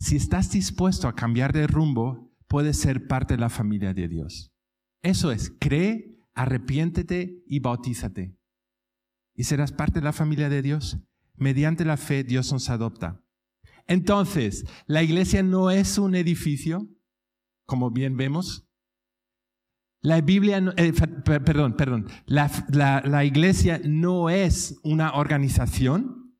Si 0.00 0.16
estás 0.16 0.50
dispuesto 0.50 1.08
a 1.08 1.14
cambiar 1.14 1.52
de 1.52 1.66
rumbo, 1.66 2.32
puedes 2.48 2.78
ser 2.78 3.06
parte 3.06 3.34
de 3.34 3.40
la 3.40 3.48
familia 3.48 3.94
de 3.94 4.08
Dios. 4.08 4.52
Eso 5.02 5.30
es, 5.32 5.54
cree, 5.58 6.18
arrepiéntete 6.34 7.42
y 7.46 7.60
bautízate. 7.60 8.36
Y 9.34 9.44
serás 9.44 9.72
parte 9.72 10.00
de 10.00 10.04
la 10.04 10.12
familia 10.12 10.48
de 10.48 10.62
Dios. 10.62 10.98
Mediante 11.36 11.84
la 11.84 11.96
fe 11.96 12.24
Dios 12.24 12.52
nos 12.52 12.70
adopta. 12.70 13.20
Entonces, 13.86 14.64
la 14.86 15.02
iglesia 15.02 15.42
no 15.42 15.70
es 15.70 15.98
un 15.98 16.14
edificio, 16.14 16.88
como 17.66 17.90
bien 17.90 18.16
vemos, 18.16 18.64
la 20.04 20.20
Biblia, 20.20 20.62
eh, 20.76 20.92
perdón, 21.24 21.76
perdón, 21.76 22.08
la, 22.26 23.24
iglesia 23.24 23.80
no 23.82 24.28
es 24.28 24.78
una 24.82 25.14
organización, 25.14 26.36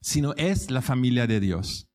sino 0.00 0.32
es 0.38 0.70
la 0.70 0.80
familia 0.80 1.26
de 1.26 1.38
Dios. 1.38 1.87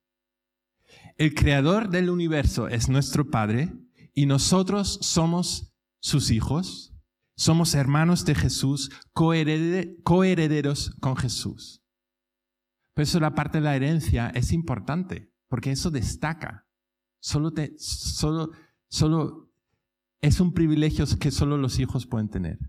El 1.24 1.36
creador 1.36 1.88
del 1.88 2.10
universo 2.10 2.68
es 2.68 2.90
nuestro 2.90 3.32
Padre 3.32 3.72
y 4.14 4.26
nosotros 4.26 5.00
somos 5.02 5.74
sus 6.02 6.32
hijos, 6.32 6.94
somos 7.38 7.76
hermanos 7.76 8.26
de 8.26 8.36
Jesús, 8.36 8.92
coherederos 9.14 10.94
con 11.00 11.16
Jesús. 11.16 11.82
Por 12.94 13.04
eso 13.04 13.22
la 13.22 13.36
parte 13.36 13.60
de 13.60 13.64
la 13.64 13.74
herencia 13.74 14.32
es 14.36 14.52
importante, 14.52 15.32
porque 15.48 15.72
eso 15.72 15.92
destaca. 15.92 16.68
Solo, 17.22 17.54
te, 17.54 17.74
solo, 17.78 18.52
solo 18.90 19.50
es 20.20 20.42
un 20.42 20.54
privilegio 20.54 21.06
que 21.22 21.32
solo 21.32 21.58
los 21.58 21.80
hijos 21.80 22.06
pueden 22.06 22.28
tener. 22.28 22.60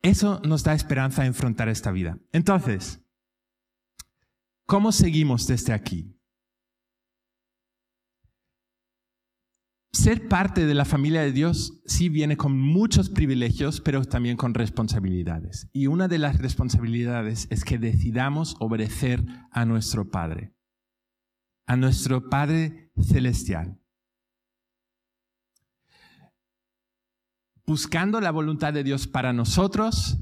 Eso 0.00 0.40
nos 0.46 0.64
da 0.64 0.72
esperanza 0.72 1.20
a 1.20 1.26
enfrentar 1.26 1.68
esta 1.68 1.92
vida. 1.92 2.18
Entonces, 2.32 3.03
¿cómo 4.66 4.92
seguimos 4.92 5.46
desde 5.46 5.72
aquí? 5.72 6.10
Ser 9.92 10.28
parte 10.28 10.66
de 10.66 10.74
la 10.74 10.84
familia 10.84 11.22
de 11.22 11.32
Dios 11.32 11.80
sí 11.86 12.08
viene 12.08 12.36
con 12.36 12.58
muchos 12.58 13.08
privilegios, 13.08 13.80
pero 13.80 14.04
también 14.04 14.36
con 14.36 14.52
responsabilidades. 14.52 15.68
Y 15.72 15.86
una 15.86 16.08
de 16.08 16.18
las 16.18 16.38
responsabilidades 16.38 17.46
es 17.50 17.64
que 17.64 17.78
decidamos 17.78 18.56
obedecer 18.58 19.24
a 19.50 19.64
nuestro 19.64 20.10
Padre, 20.10 20.54
a 21.66 21.76
nuestro 21.76 22.28
Padre 22.28 22.90
celestial. 23.00 23.80
buscando 27.66 28.20
la 28.20 28.30
voluntad 28.30 28.72
de 28.72 28.84
Dios 28.84 29.06
para 29.06 29.32
nosotros 29.32 30.18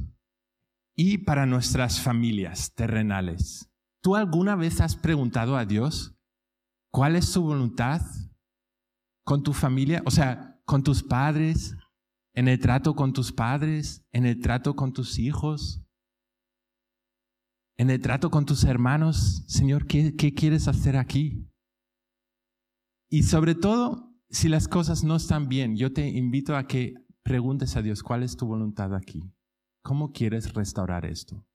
y 0.94 1.18
para 1.18 1.46
nuestras 1.46 2.00
familias 2.00 2.74
terrenales. 2.74 3.71
¿Tú 4.02 4.16
alguna 4.16 4.56
vez 4.56 4.80
has 4.80 4.96
preguntado 4.96 5.56
a 5.56 5.64
Dios 5.64 6.16
cuál 6.90 7.14
es 7.14 7.26
su 7.26 7.42
voluntad 7.42 8.02
con 9.24 9.44
tu 9.44 9.52
familia? 9.52 10.02
O 10.04 10.10
sea, 10.10 10.60
con 10.64 10.82
tus 10.82 11.04
padres, 11.04 11.76
en 12.34 12.48
el 12.48 12.58
trato 12.58 12.96
con 12.96 13.12
tus 13.12 13.32
padres, 13.32 14.04
en 14.10 14.26
el 14.26 14.40
trato 14.40 14.74
con 14.74 14.92
tus 14.92 15.20
hijos, 15.20 15.84
en 17.76 17.90
el 17.90 18.00
trato 18.00 18.30
con 18.30 18.44
tus 18.44 18.64
hermanos. 18.64 19.44
Señor, 19.46 19.86
¿qué, 19.86 20.16
qué 20.16 20.34
quieres 20.34 20.66
hacer 20.66 20.96
aquí? 20.96 21.48
Y 23.08 23.22
sobre 23.22 23.54
todo, 23.54 24.12
si 24.30 24.48
las 24.48 24.66
cosas 24.66 25.04
no 25.04 25.14
están 25.14 25.48
bien, 25.48 25.76
yo 25.76 25.92
te 25.92 26.08
invito 26.08 26.56
a 26.56 26.66
que 26.66 26.94
preguntes 27.22 27.76
a 27.76 27.82
Dios, 27.82 28.02
¿cuál 28.02 28.24
es 28.24 28.36
tu 28.36 28.46
voluntad 28.46 28.94
aquí? 28.96 29.32
¿Cómo 29.84 30.10
quieres 30.10 30.54
restaurar 30.54 31.04
esto? 31.06 31.46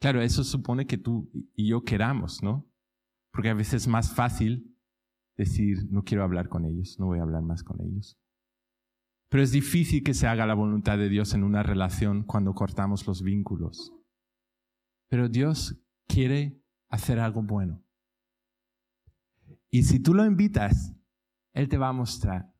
Claro, 0.00 0.22
eso 0.22 0.44
supone 0.44 0.86
que 0.86 0.98
tú 0.98 1.30
y 1.54 1.68
yo 1.68 1.82
queramos, 1.82 2.42
¿no? 2.42 2.70
Porque 3.32 3.50
a 3.50 3.54
veces 3.54 3.82
es 3.82 3.88
más 3.88 4.14
fácil 4.14 4.76
decir, 5.36 5.86
no 5.90 6.04
quiero 6.04 6.22
hablar 6.22 6.48
con 6.48 6.64
ellos, 6.64 6.98
no 6.98 7.06
voy 7.06 7.18
a 7.18 7.22
hablar 7.22 7.42
más 7.42 7.62
con 7.62 7.80
ellos. 7.80 8.18
Pero 9.28 9.42
es 9.42 9.50
difícil 9.50 10.02
que 10.02 10.14
se 10.14 10.26
haga 10.26 10.46
la 10.46 10.54
voluntad 10.54 10.98
de 10.98 11.08
Dios 11.08 11.34
en 11.34 11.44
una 11.44 11.62
relación 11.62 12.22
cuando 12.22 12.54
cortamos 12.54 13.06
los 13.06 13.22
vínculos. 13.22 13.92
Pero 15.08 15.28
Dios 15.28 15.80
quiere 16.06 16.62
hacer 16.88 17.18
algo 17.18 17.42
bueno. 17.42 17.84
Y 19.70 19.82
si 19.82 20.00
tú 20.00 20.14
lo 20.14 20.24
invitas, 20.24 20.94
Él 21.52 21.68
te 21.68 21.76
va 21.76 21.88
a 21.88 21.92
mostrar 21.92 22.54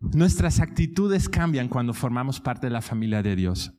Nuestras 0.00 0.60
actitudes 0.60 1.28
cambian 1.28 1.68
cuando 1.68 1.92
formamos 1.92 2.40
parte 2.40 2.68
de 2.68 2.72
la 2.72 2.80
familia 2.80 3.20
de 3.20 3.34
Dios. 3.34 3.77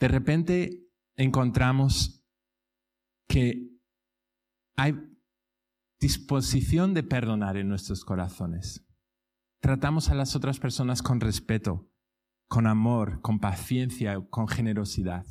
De 0.00 0.08
repente 0.08 0.82
encontramos 1.16 2.26
que 3.28 3.70
hay 4.76 4.94
disposición 6.00 6.94
de 6.94 7.02
perdonar 7.02 7.58
en 7.58 7.68
nuestros 7.68 8.06
corazones. 8.06 8.86
Tratamos 9.60 10.08
a 10.08 10.14
las 10.14 10.34
otras 10.34 10.58
personas 10.58 11.02
con 11.02 11.20
respeto, 11.20 11.90
con 12.48 12.66
amor, 12.66 13.20
con 13.20 13.40
paciencia, 13.40 14.18
con 14.30 14.48
generosidad. 14.48 15.26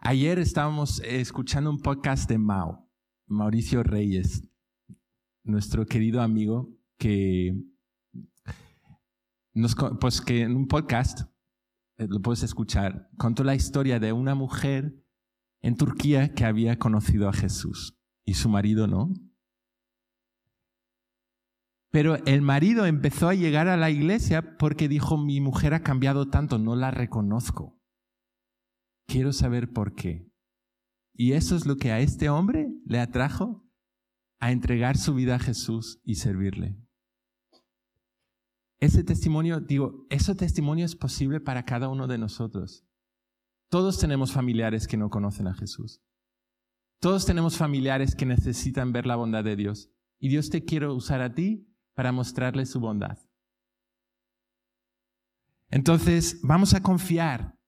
Ayer 0.00 0.40
estábamos 0.40 1.00
escuchando 1.04 1.70
un 1.70 1.78
podcast 1.78 2.28
de 2.28 2.38
Mao, 2.38 2.90
Mauricio 3.28 3.84
Reyes, 3.84 4.42
nuestro 5.44 5.86
querido 5.86 6.22
amigo 6.22 6.76
que, 6.98 7.56
pues 10.00 10.20
que 10.20 10.40
en 10.40 10.56
un 10.56 10.66
podcast, 10.66 11.20
lo 11.98 12.20
puedes 12.20 12.42
escuchar, 12.42 13.08
contó 13.16 13.44
la 13.44 13.54
historia 13.54 13.98
de 13.98 14.12
una 14.12 14.34
mujer 14.34 15.02
en 15.62 15.76
Turquía 15.76 16.34
que 16.34 16.44
había 16.44 16.78
conocido 16.78 17.28
a 17.28 17.32
Jesús 17.32 17.98
y 18.24 18.34
su 18.34 18.48
marido 18.48 18.86
no. 18.86 19.12
Pero 21.90 22.16
el 22.26 22.42
marido 22.42 22.84
empezó 22.84 23.28
a 23.28 23.34
llegar 23.34 23.68
a 23.68 23.76
la 23.76 23.90
iglesia 23.90 24.56
porque 24.58 24.88
dijo, 24.88 25.16
mi 25.16 25.40
mujer 25.40 25.72
ha 25.72 25.82
cambiado 25.82 26.28
tanto, 26.28 26.58
no 26.58 26.76
la 26.76 26.90
reconozco. 26.90 27.80
Quiero 29.06 29.32
saber 29.32 29.72
por 29.72 29.94
qué. 29.94 30.30
Y 31.14 31.32
eso 31.32 31.56
es 31.56 31.64
lo 31.64 31.76
que 31.76 31.92
a 31.92 32.00
este 32.00 32.28
hombre 32.28 32.68
le 32.84 33.00
atrajo 33.00 33.66
a 34.38 34.52
entregar 34.52 34.98
su 34.98 35.14
vida 35.14 35.36
a 35.36 35.38
Jesús 35.38 36.00
y 36.04 36.16
servirle. 36.16 36.85
Ese 38.78 39.04
testimonio, 39.04 39.60
digo, 39.60 40.06
ese 40.10 40.34
testimonio 40.34 40.84
es 40.84 40.96
posible 40.96 41.40
para 41.40 41.64
cada 41.64 41.88
uno 41.88 42.06
de 42.06 42.18
nosotros. 42.18 42.84
Todos 43.70 43.98
tenemos 43.98 44.32
familiares 44.32 44.86
que 44.86 44.96
no 44.96 45.10
conocen 45.10 45.46
a 45.48 45.54
Jesús. 45.54 46.02
Todos 47.00 47.26
tenemos 47.26 47.56
familiares 47.56 48.14
que 48.14 48.26
necesitan 48.26 48.92
ver 48.92 49.06
la 49.06 49.16
bondad 49.16 49.44
de 49.44 49.56
Dios. 49.56 49.90
Y 50.18 50.28
Dios 50.28 50.50
te 50.50 50.64
quiere 50.64 50.88
usar 50.88 51.20
a 51.20 51.34
ti 51.34 51.68
para 51.94 52.12
mostrarle 52.12 52.66
su 52.66 52.80
bondad. 52.80 53.18
Entonces, 55.68 56.40
vamos 56.42 56.74
a 56.74 56.82
confiar 56.82 57.58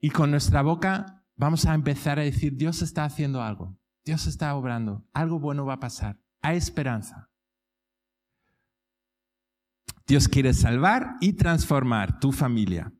y 0.00 0.10
con 0.10 0.30
nuestra 0.30 0.62
boca 0.62 1.24
vamos 1.36 1.66
a 1.66 1.74
empezar 1.74 2.18
a 2.18 2.22
decir, 2.22 2.56
Dios 2.56 2.82
está 2.82 3.04
haciendo 3.04 3.42
algo, 3.42 3.78
Dios 4.04 4.26
está 4.26 4.54
obrando, 4.54 5.06
algo 5.12 5.38
bueno 5.38 5.66
va 5.66 5.74
a 5.74 5.80
pasar, 5.80 6.20
hay 6.40 6.56
esperanza. 6.56 7.30
Dios 10.06 10.28
quiere 10.28 10.52
salvar 10.52 11.16
y 11.20 11.34
transformar 11.34 12.20
tu 12.20 12.32
familia 12.32 12.92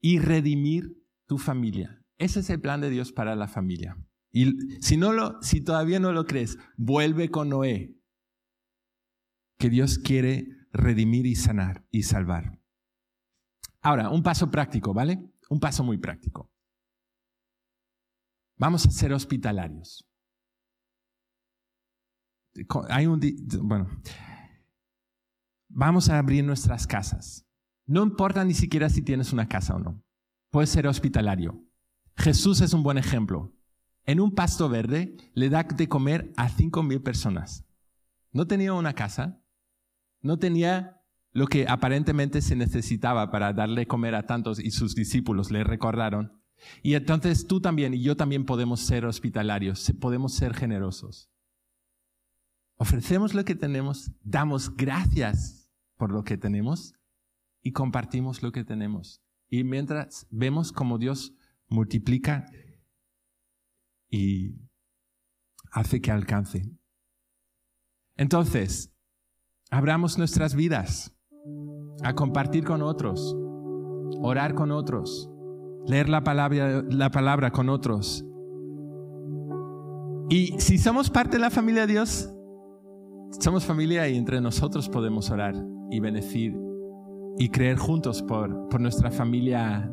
y 0.00 0.18
redimir 0.18 0.96
tu 1.26 1.38
familia. 1.38 2.02
Ese 2.16 2.40
es 2.40 2.50
el 2.50 2.60
plan 2.60 2.80
de 2.80 2.90
Dios 2.90 3.12
para 3.12 3.36
la 3.36 3.48
familia. 3.48 3.96
Y 4.32 4.80
si, 4.80 5.60
todavía 5.62 6.00
no 6.00 6.12
lo 6.12 6.24
crees, 6.24 6.58
vuelve 6.76 7.30
con 7.30 7.48
Noé, 7.48 7.96
que 9.58 9.68
Dios 9.68 9.98
quiere 9.98 10.46
redimir 10.72 11.26
y 11.26 11.34
sanar 11.34 11.84
y 11.90 12.04
salvar. 12.04 12.60
Ahora, 13.82 14.10
un 14.10 14.22
paso 14.22 14.50
práctico, 14.50 14.94
¿vale? 14.94 15.18
Un 15.48 15.58
paso 15.58 15.82
muy 15.82 15.98
práctico. 15.98 16.50
Vamos 18.56 18.86
a 18.86 18.90
ser 18.90 19.12
hospitalarios. 19.12 20.06
Hay 22.88 23.06
un, 23.06 23.20
bueno, 23.62 23.88
vamos 25.70 26.08
a 26.08 26.18
abrir 26.18 26.44
nuestras 26.44 26.86
casas. 26.86 27.46
No 27.86 28.02
importa 28.02 28.44
ni 28.44 28.54
siquiera 28.54 28.88
si 28.88 29.02
tienes 29.02 29.32
una 29.32 29.48
casa 29.48 29.74
o 29.74 29.78
no. 29.78 30.02
Puedes 30.50 30.70
ser 30.70 30.86
hospitalario. 30.86 31.64
Jesús 32.16 32.60
es 32.60 32.72
un 32.72 32.82
buen 32.82 32.98
ejemplo. 32.98 33.54
En 34.04 34.20
un 34.20 34.34
pasto 34.34 34.68
verde 34.68 35.16
le 35.34 35.48
da 35.48 35.62
de 35.62 35.88
comer 35.88 36.32
a 36.36 36.48
cinco 36.48 36.82
mil 36.82 37.02
personas. 37.02 37.64
No 38.32 38.46
tenía 38.46 38.72
una 38.74 38.94
casa, 38.94 39.42
no 40.20 40.38
tenía 40.38 41.02
lo 41.32 41.46
que 41.46 41.66
aparentemente 41.68 42.42
se 42.42 42.56
necesitaba 42.56 43.30
para 43.30 43.52
darle 43.52 43.86
comer 43.86 44.14
a 44.14 44.26
tantos 44.26 44.58
y 44.58 44.72
sus 44.72 44.94
discípulos 44.94 45.50
le 45.50 45.64
recordaron. 45.64 46.40
Y 46.82 46.94
entonces 46.94 47.46
tú 47.46 47.60
también 47.60 47.94
y 47.94 48.02
yo 48.02 48.16
también 48.16 48.44
podemos 48.44 48.80
ser 48.80 49.06
hospitalarios, 49.06 49.92
podemos 50.00 50.34
ser 50.34 50.54
generosos. 50.54 51.30
Ofrecemos 52.76 53.34
lo 53.34 53.44
que 53.44 53.54
tenemos, 53.54 54.10
damos 54.22 54.74
gracias 54.74 55.59
por 56.00 56.12
lo 56.12 56.24
que 56.24 56.38
tenemos 56.38 56.94
y 57.62 57.72
compartimos 57.72 58.42
lo 58.42 58.52
que 58.52 58.64
tenemos. 58.64 59.22
Y 59.50 59.64
mientras 59.64 60.26
vemos 60.30 60.72
cómo 60.72 60.96
Dios 60.96 61.34
multiplica 61.68 62.46
y 64.08 64.54
hace 65.70 66.00
que 66.00 66.10
alcance. 66.10 66.62
Entonces, 68.16 68.94
abramos 69.70 70.16
nuestras 70.16 70.54
vidas 70.54 71.14
a 72.02 72.14
compartir 72.14 72.64
con 72.64 72.80
otros, 72.80 73.36
orar 74.22 74.54
con 74.54 74.72
otros, 74.72 75.30
leer 75.86 76.08
la 76.08 76.24
palabra, 76.24 76.82
la 76.88 77.10
palabra 77.10 77.50
con 77.50 77.68
otros. 77.68 78.24
Y 80.30 80.58
si 80.60 80.78
somos 80.78 81.10
parte 81.10 81.36
de 81.36 81.42
la 81.42 81.50
familia 81.50 81.82
de 81.82 81.92
Dios, 81.92 82.32
somos 83.38 83.66
familia 83.66 84.08
y 84.08 84.16
entre 84.16 84.40
nosotros 84.40 84.88
podemos 84.88 85.28
orar 85.28 85.54
y 85.90 86.00
bendecir 86.00 86.56
y 87.38 87.48
creer 87.48 87.78
juntos 87.78 88.22
por, 88.22 88.68
por 88.68 88.80
nuestra 88.80 89.10
familia 89.10 89.90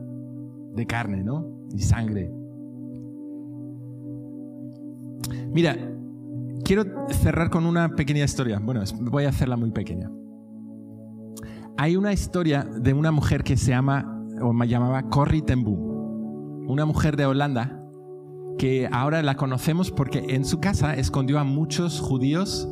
de 0.73 0.85
carne, 0.85 1.23
¿no? 1.23 1.45
Y 1.73 1.79
sangre. 1.79 2.31
Mira, 5.51 5.75
quiero 6.63 6.83
cerrar 7.09 7.49
con 7.49 7.65
una 7.65 7.95
pequeña 7.95 8.25
historia. 8.25 8.59
Bueno, 8.59 8.81
voy 9.01 9.25
a 9.25 9.29
hacerla 9.29 9.55
muy 9.55 9.71
pequeña. 9.71 10.11
Hay 11.77 11.95
una 11.95 12.11
historia 12.11 12.63
de 12.63 12.93
una 12.93 13.11
mujer 13.11 13.43
que 13.43 13.55
se 13.55 13.71
llama, 13.71 14.23
o 14.41 14.51
me 14.51 14.67
llamaba 14.67 15.03
Corrie 15.03 15.41
ten 15.41 15.63
Boom, 15.63 16.67
una 16.67 16.85
mujer 16.85 17.15
de 17.15 17.25
Holanda 17.25 17.83
que 18.57 18.89
ahora 18.91 19.21
la 19.21 19.35
conocemos 19.35 19.91
porque 19.91 20.25
en 20.29 20.43
su 20.43 20.59
casa 20.59 20.95
escondió 20.95 21.39
a 21.39 21.43
muchos 21.43 21.99
judíos 21.99 22.67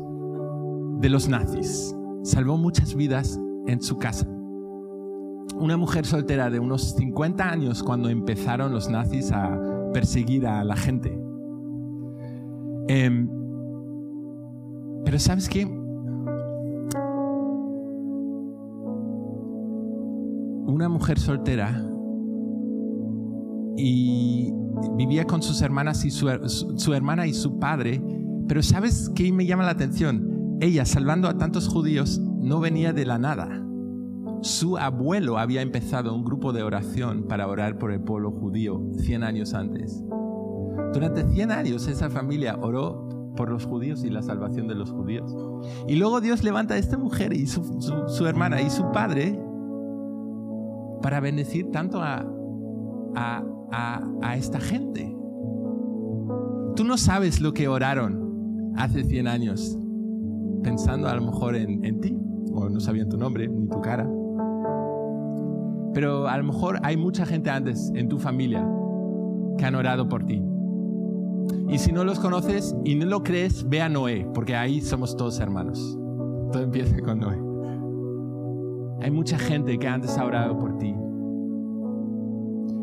de 1.00 1.08
los 1.08 1.28
nazis. 1.28 1.95
Salvó 2.26 2.56
muchas 2.56 2.96
vidas 2.96 3.40
en 3.68 3.80
su 3.80 3.98
casa. 3.98 4.26
Una 5.60 5.76
mujer 5.76 6.04
soltera 6.04 6.50
de 6.50 6.58
unos 6.58 6.96
50 6.96 7.48
años 7.48 7.84
cuando 7.84 8.08
empezaron 8.08 8.72
los 8.72 8.90
nazis 8.90 9.30
a 9.30 9.56
perseguir 9.92 10.44
a 10.44 10.64
la 10.64 10.74
gente. 10.74 11.16
Em, 12.88 13.28
pero 15.04 15.20
¿sabes 15.20 15.48
qué? 15.48 15.66
Una 20.66 20.88
mujer 20.88 21.20
soltera 21.20 21.80
y 23.76 24.52
vivía 24.96 25.26
con 25.26 25.42
sus 25.42 25.62
hermanas 25.62 26.04
y 26.04 26.10
su, 26.10 26.28
su, 26.48 26.92
hermana 26.92 27.28
y 27.28 27.34
su 27.34 27.60
padre, 27.60 28.02
pero 28.48 28.64
¿sabes 28.64 29.12
qué 29.14 29.30
me 29.32 29.46
llama 29.46 29.62
la 29.62 29.70
atención? 29.70 30.35
Ella, 30.60 30.84
salvando 30.84 31.28
a 31.28 31.36
tantos 31.36 31.68
judíos, 31.68 32.18
no 32.18 32.60
venía 32.60 32.92
de 32.92 33.04
la 33.04 33.18
nada. 33.18 33.62
Su 34.42 34.78
abuelo 34.78 35.38
había 35.38 35.62
empezado 35.62 36.14
un 36.14 36.24
grupo 36.24 36.52
de 36.52 36.62
oración 36.62 37.24
para 37.24 37.48
orar 37.48 37.78
por 37.78 37.92
el 37.92 38.00
pueblo 38.00 38.30
judío 38.30 38.80
100 38.98 39.24
años 39.24 39.54
antes. 39.54 40.04
Durante 40.92 41.28
100 41.28 41.50
años 41.50 41.86
esa 41.88 42.10
familia 42.10 42.56
oró 42.60 43.06
por 43.36 43.50
los 43.50 43.66
judíos 43.66 44.02
y 44.04 44.10
la 44.10 44.22
salvación 44.22 44.66
de 44.66 44.74
los 44.74 44.90
judíos. 44.90 45.34
Y 45.86 45.96
luego 45.96 46.20
Dios 46.20 46.42
levanta 46.42 46.74
a 46.74 46.78
esta 46.78 46.96
mujer 46.98 47.32
y 47.32 47.46
su, 47.46 48.26
hermana 48.26 48.62
y 48.62 48.70
su 48.70 48.90
padre 48.92 49.38
para 51.02 51.20
bendecir 51.20 51.70
tanto 51.70 52.00
a, 52.02 52.24
a, 53.14 54.36
esta 54.36 54.60
gente. 54.60 55.14
Tú 56.74 56.84
no 56.84 56.96
sabes 56.96 57.40
lo 57.40 57.52
que 57.52 57.68
oraron 57.68 58.72
hace 58.76 59.04
100 59.04 59.28
años, 59.28 59.78
pensando 60.62 61.08
a 61.08 61.14
lo 61.14 61.22
mejor 61.22 61.56
en, 61.56 61.84
en 61.84 62.00
ti, 62.00 62.16
o 62.52 62.68
no 62.68 62.80
sabían 62.80 63.08
tu 63.08 63.16
nombre 63.16 63.48
ni 63.48 63.68
tu 63.68 63.80
cara. 63.80 64.08
Pero 65.94 66.28
a 66.28 66.36
lo 66.36 66.44
mejor 66.44 66.78
hay 66.82 66.96
mucha 66.96 67.24
gente 67.24 67.50
antes 67.50 67.90
en 67.94 68.08
tu 68.08 68.18
familia 68.18 68.66
que 69.56 69.64
han 69.64 69.74
orado 69.74 70.08
por 70.08 70.24
ti 70.24 70.42
y 71.68 71.78
si 71.78 71.92
no 71.92 72.04
los 72.04 72.20
conoces 72.20 72.76
y 72.84 72.94
no 72.94 73.06
lo 73.06 73.22
crees, 73.22 73.68
ve 73.68 73.82
a 73.82 73.88
Noé, 73.88 74.26
porque 74.34 74.54
ahí 74.54 74.80
somos 74.80 75.16
todos 75.16 75.40
hermanos. 75.40 75.98
Todo 76.52 76.62
empieza 76.62 76.96
con 77.00 77.18
Noé. 77.18 77.38
Hay 79.02 79.10
mucha 79.10 79.38
gente 79.38 79.78
que 79.78 79.88
antes 79.88 80.16
ha 80.16 80.24
orado 80.24 80.58
por 80.58 80.78
ti 80.78 80.94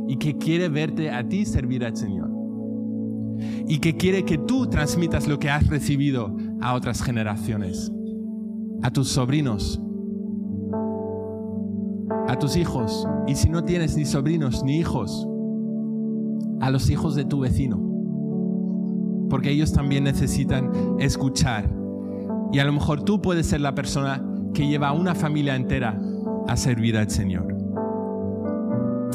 y 0.07 0.17
que 0.17 0.37
quiere 0.37 0.69
verte 0.69 1.09
a 1.11 1.27
ti 1.27 1.45
servir 1.45 1.85
al 1.85 1.95
Señor. 1.95 2.29
Y 3.67 3.79
que 3.79 3.95
quiere 3.95 4.23
que 4.23 4.37
tú 4.37 4.67
transmitas 4.67 5.27
lo 5.27 5.39
que 5.39 5.49
has 5.49 5.67
recibido 5.67 6.35
a 6.63 6.73
otras 6.73 7.01
generaciones, 7.01 7.91
a 8.81 8.91
tus 8.91 9.09
sobrinos, 9.09 9.81
a 12.27 12.37
tus 12.39 12.55
hijos. 12.55 13.07
Y 13.27 13.35
si 13.35 13.49
no 13.49 13.63
tienes 13.63 13.95
ni 13.95 14.05
sobrinos 14.05 14.63
ni 14.63 14.77
hijos, 14.77 15.27
a 16.61 16.71
los 16.71 16.89
hijos 16.89 17.15
de 17.15 17.25
tu 17.25 17.41
vecino 17.41 17.93
porque 19.33 19.49
ellos 19.49 19.73
también 19.73 20.03
necesitan 20.03 20.69
escuchar. 20.99 21.67
Y 22.51 22.59
a 22.59 22.65
lo 22.65 22.71
mejor 22.71 23.01
tú 23.01 23.19
puedes 23.19 23.47
ser 23.47 23.61
la 23.61 23.73
persona 23.73 24.23
que 24.53 24.67
lleva 24.67 24.89
a 24.89 24.91
una 24.93 25.15
familia 25.15 25.55
entera 25.55 25.99
a 26.47 26.55
servir 26.55 26.95
al 26.95 27.09
Señor. 27.09 27.47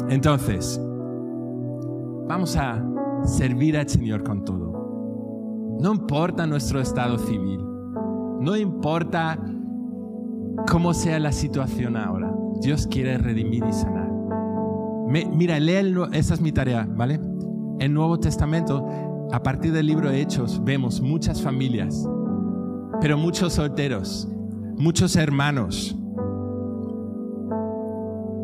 Entonces, 0.09 0.77
vamos 2.27 2.57
a 2.57 2.83
servir 3.23 3.77
al 3.77 3.87
Señor 3.87 4.23
con 4.23 4.43
todo. 4.43 4.68
No 5.79 5.93
importa 5.93 6.45
nuestro 6.45 6.81
estado 6.81 7.17
civil, 7.17 7.61
no 8.41 8.57
importa 8.57 9.39
cómo 10.69 10.93
sea 10.93 11.19
la 11.19 11.31
situación 11.31 11.95
ahora, 11.95 12.33
Dios 12.61 12.85
quiere 12.85 13.17
redimir 13.17 13.63
y 13.65 13.71
sanar. 13.71 14.09
mira, 15.07 15.57
lee, 15.57 15.95
esa 16.11 16.33
es 16.33 16.41
mi 16.41 16.51
tarea, 16.51 16.85
¿vale? 16.85 17.21
El 17.79 17.93
Nuevo 17.93 18.19
Testamento, 18.19 18.85
a 19.31 19.41
partir 19.41 19.71
del 19.71 19.85
libro 19.87 20.09
de 20.09 20.21
Hechos, 20.21 20.61
vemos 20.65 20.99
muchas 20.99 21.41
familias, 21.41 22.05
pero 22.99 23.17
muchos 23.17 23.53
solteros, 23.53 24.27
muchos 24.77 25.15
hermanos, 25.15 25.97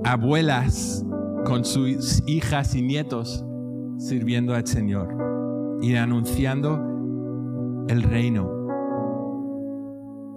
abuelas 0.05 1.05
con 1.45 1.65
sus 1.65 2.23
hijas 2.27 2.75
y 2.75 2.81
nietos 2.81 3.43
sirviendo 3.97 4.55
al 4.55 4.65
Señor 4.65 5.79
y 5.81 5.95
anunciando 5.95 6.94
el 7.87 8.03
reino. 8.03 8.49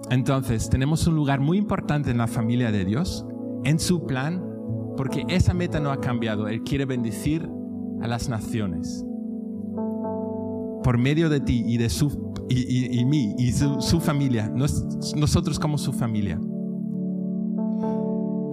Entonces, 0.09 0.69
tenemos 0.69 1.05
un 1.07 1.15
lugar 1.15 1.39
muy 1.39 1.57
importante 1.57 2.11
en 2.11 2.17
la 2.17 2.27
familia 2.27 2.71
de 2.71 2.85
Dios, 2.85 3.25
en 3.63 3.79
su 3.79 4.05
plan, 4.05 4.43
porque 4.97 5.23
esa 5.27 5.53
meta 5.53 5.79
no 5.79 5.91
ha 5.91 5.99
cambiado. 5.99 6.47
Él 6.47 6.63
quiere 6.63 6.85
bendecir 6.85 7.47
a 8.01 8.07
las 8.07 8.27
naciones. 8.27 9.05
Por 10.83 10.97
medio 10.97 11.29
de 11.29 11.39
ti 11.41 11.63
y 11.65 11.77
de 11.77 11.89
su 11.89 12.29
y, 12.49 13.05
mí 13.05 13.35
y 13.37 13.51
su, 13.51 13.79
su 13.79 13.99
familia, 13.99 14.51
nosotros 15.15 15.59
como 15.59 15.77
su 15.77 15.93
familia. 15.93 16.39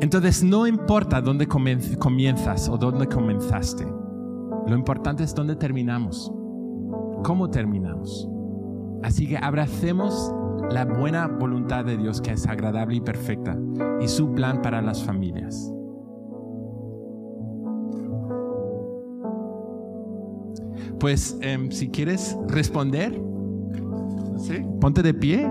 Entonces 0.03 0.45
no 0.45 0.67
importa 0.67 1.23
dónde 1.23 1.47
comienzas 1.47 2.69
o 2.69 2.77
dónde 2.77 3.07
comenzaste. 3.07 3.87
Lo 4.67 4.77
importante 4.77 5.25
es 5.25 5.35
dónde 5.35 5.57
terminamos. 5.57 6.31
¿Cómo 7.25 7.49
terminamos? 7.49 8.29
Así 9.03 9.29
que 9.29 9.37
abracemos 9.37 10.33
la 10.71 10.85
buena 10.85 11.27
voluntad 11.29 11.85
de 11.85 11.97
Dios 11.97 12.21
que 12.21 12.33
es 12.33 12.47
agradable 12.47 12.97
y 12.97 13.01
perfecta 13.01 13.57
y 14.01 14.09
su 14.09 14.33
plan 14.33 14.63
para 14.63 14.83
las 14.83 15.03
familias. 15.03 15.73
Pues 20.99 21.37
em, 21.41 21.71
si 21.71 21.89
quieres 21.89 22.37
responder, 22.49 23.21
ponte 24.81 25.03
de 25.03 25.15
pie, 25.15 25.51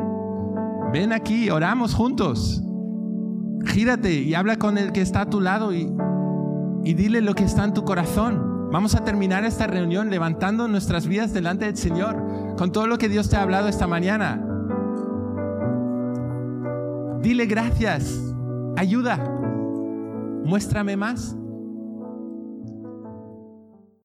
ven 0.91 1.13
aquí, 1.13 1.49
oramos 1.49 1.93
juntos. 1.93 2.61
Gírate 3.65 4.13
y 4.13 4.33
habla 4.33 4.57
con 4.57 4.77
el 4.77 4.91
que 4.91 5.01
está 5.01 5.21
a 5.21 5.29
tu 5.29 5.41
lado 5.41 5.73
y, 5.73 5.91
y 6.83 6.93
dile 6.93 7.21
lo 7.21 7.35
que 7.35 7.43
está 7.43 7.63
en 7.63 7.73
tu 7.73 7.83
corazón. 7.83 8.69
Vamos 8.71 8.95
a 8.95 9.03
terminar 9.03 9.45
esta 9.45 9.67
reunión 9.67 10.09
levantando 10.09 10.67
nuestras 10.67 11.07
vidas 11.07 11.33
delante 11.33 11.65
del 11.65 11.77
Señor 11.77 12.21
con 12.57 12.71
todo 12.71 12.87
lo 12.87 12.97
que 12.97 13.09
Dios 13.09 13.29
te 13.29 13.35
ha 13.35 13.41
hablado 13.41 13.67
esta 13.67 13.87
mañana. 13.87 14.41
Dile 17.21 17.45
gracias, 17.45 18.19
ayuda, 18.77 19.17
muéstrame 20.43 20.95
más. 20.95 21.35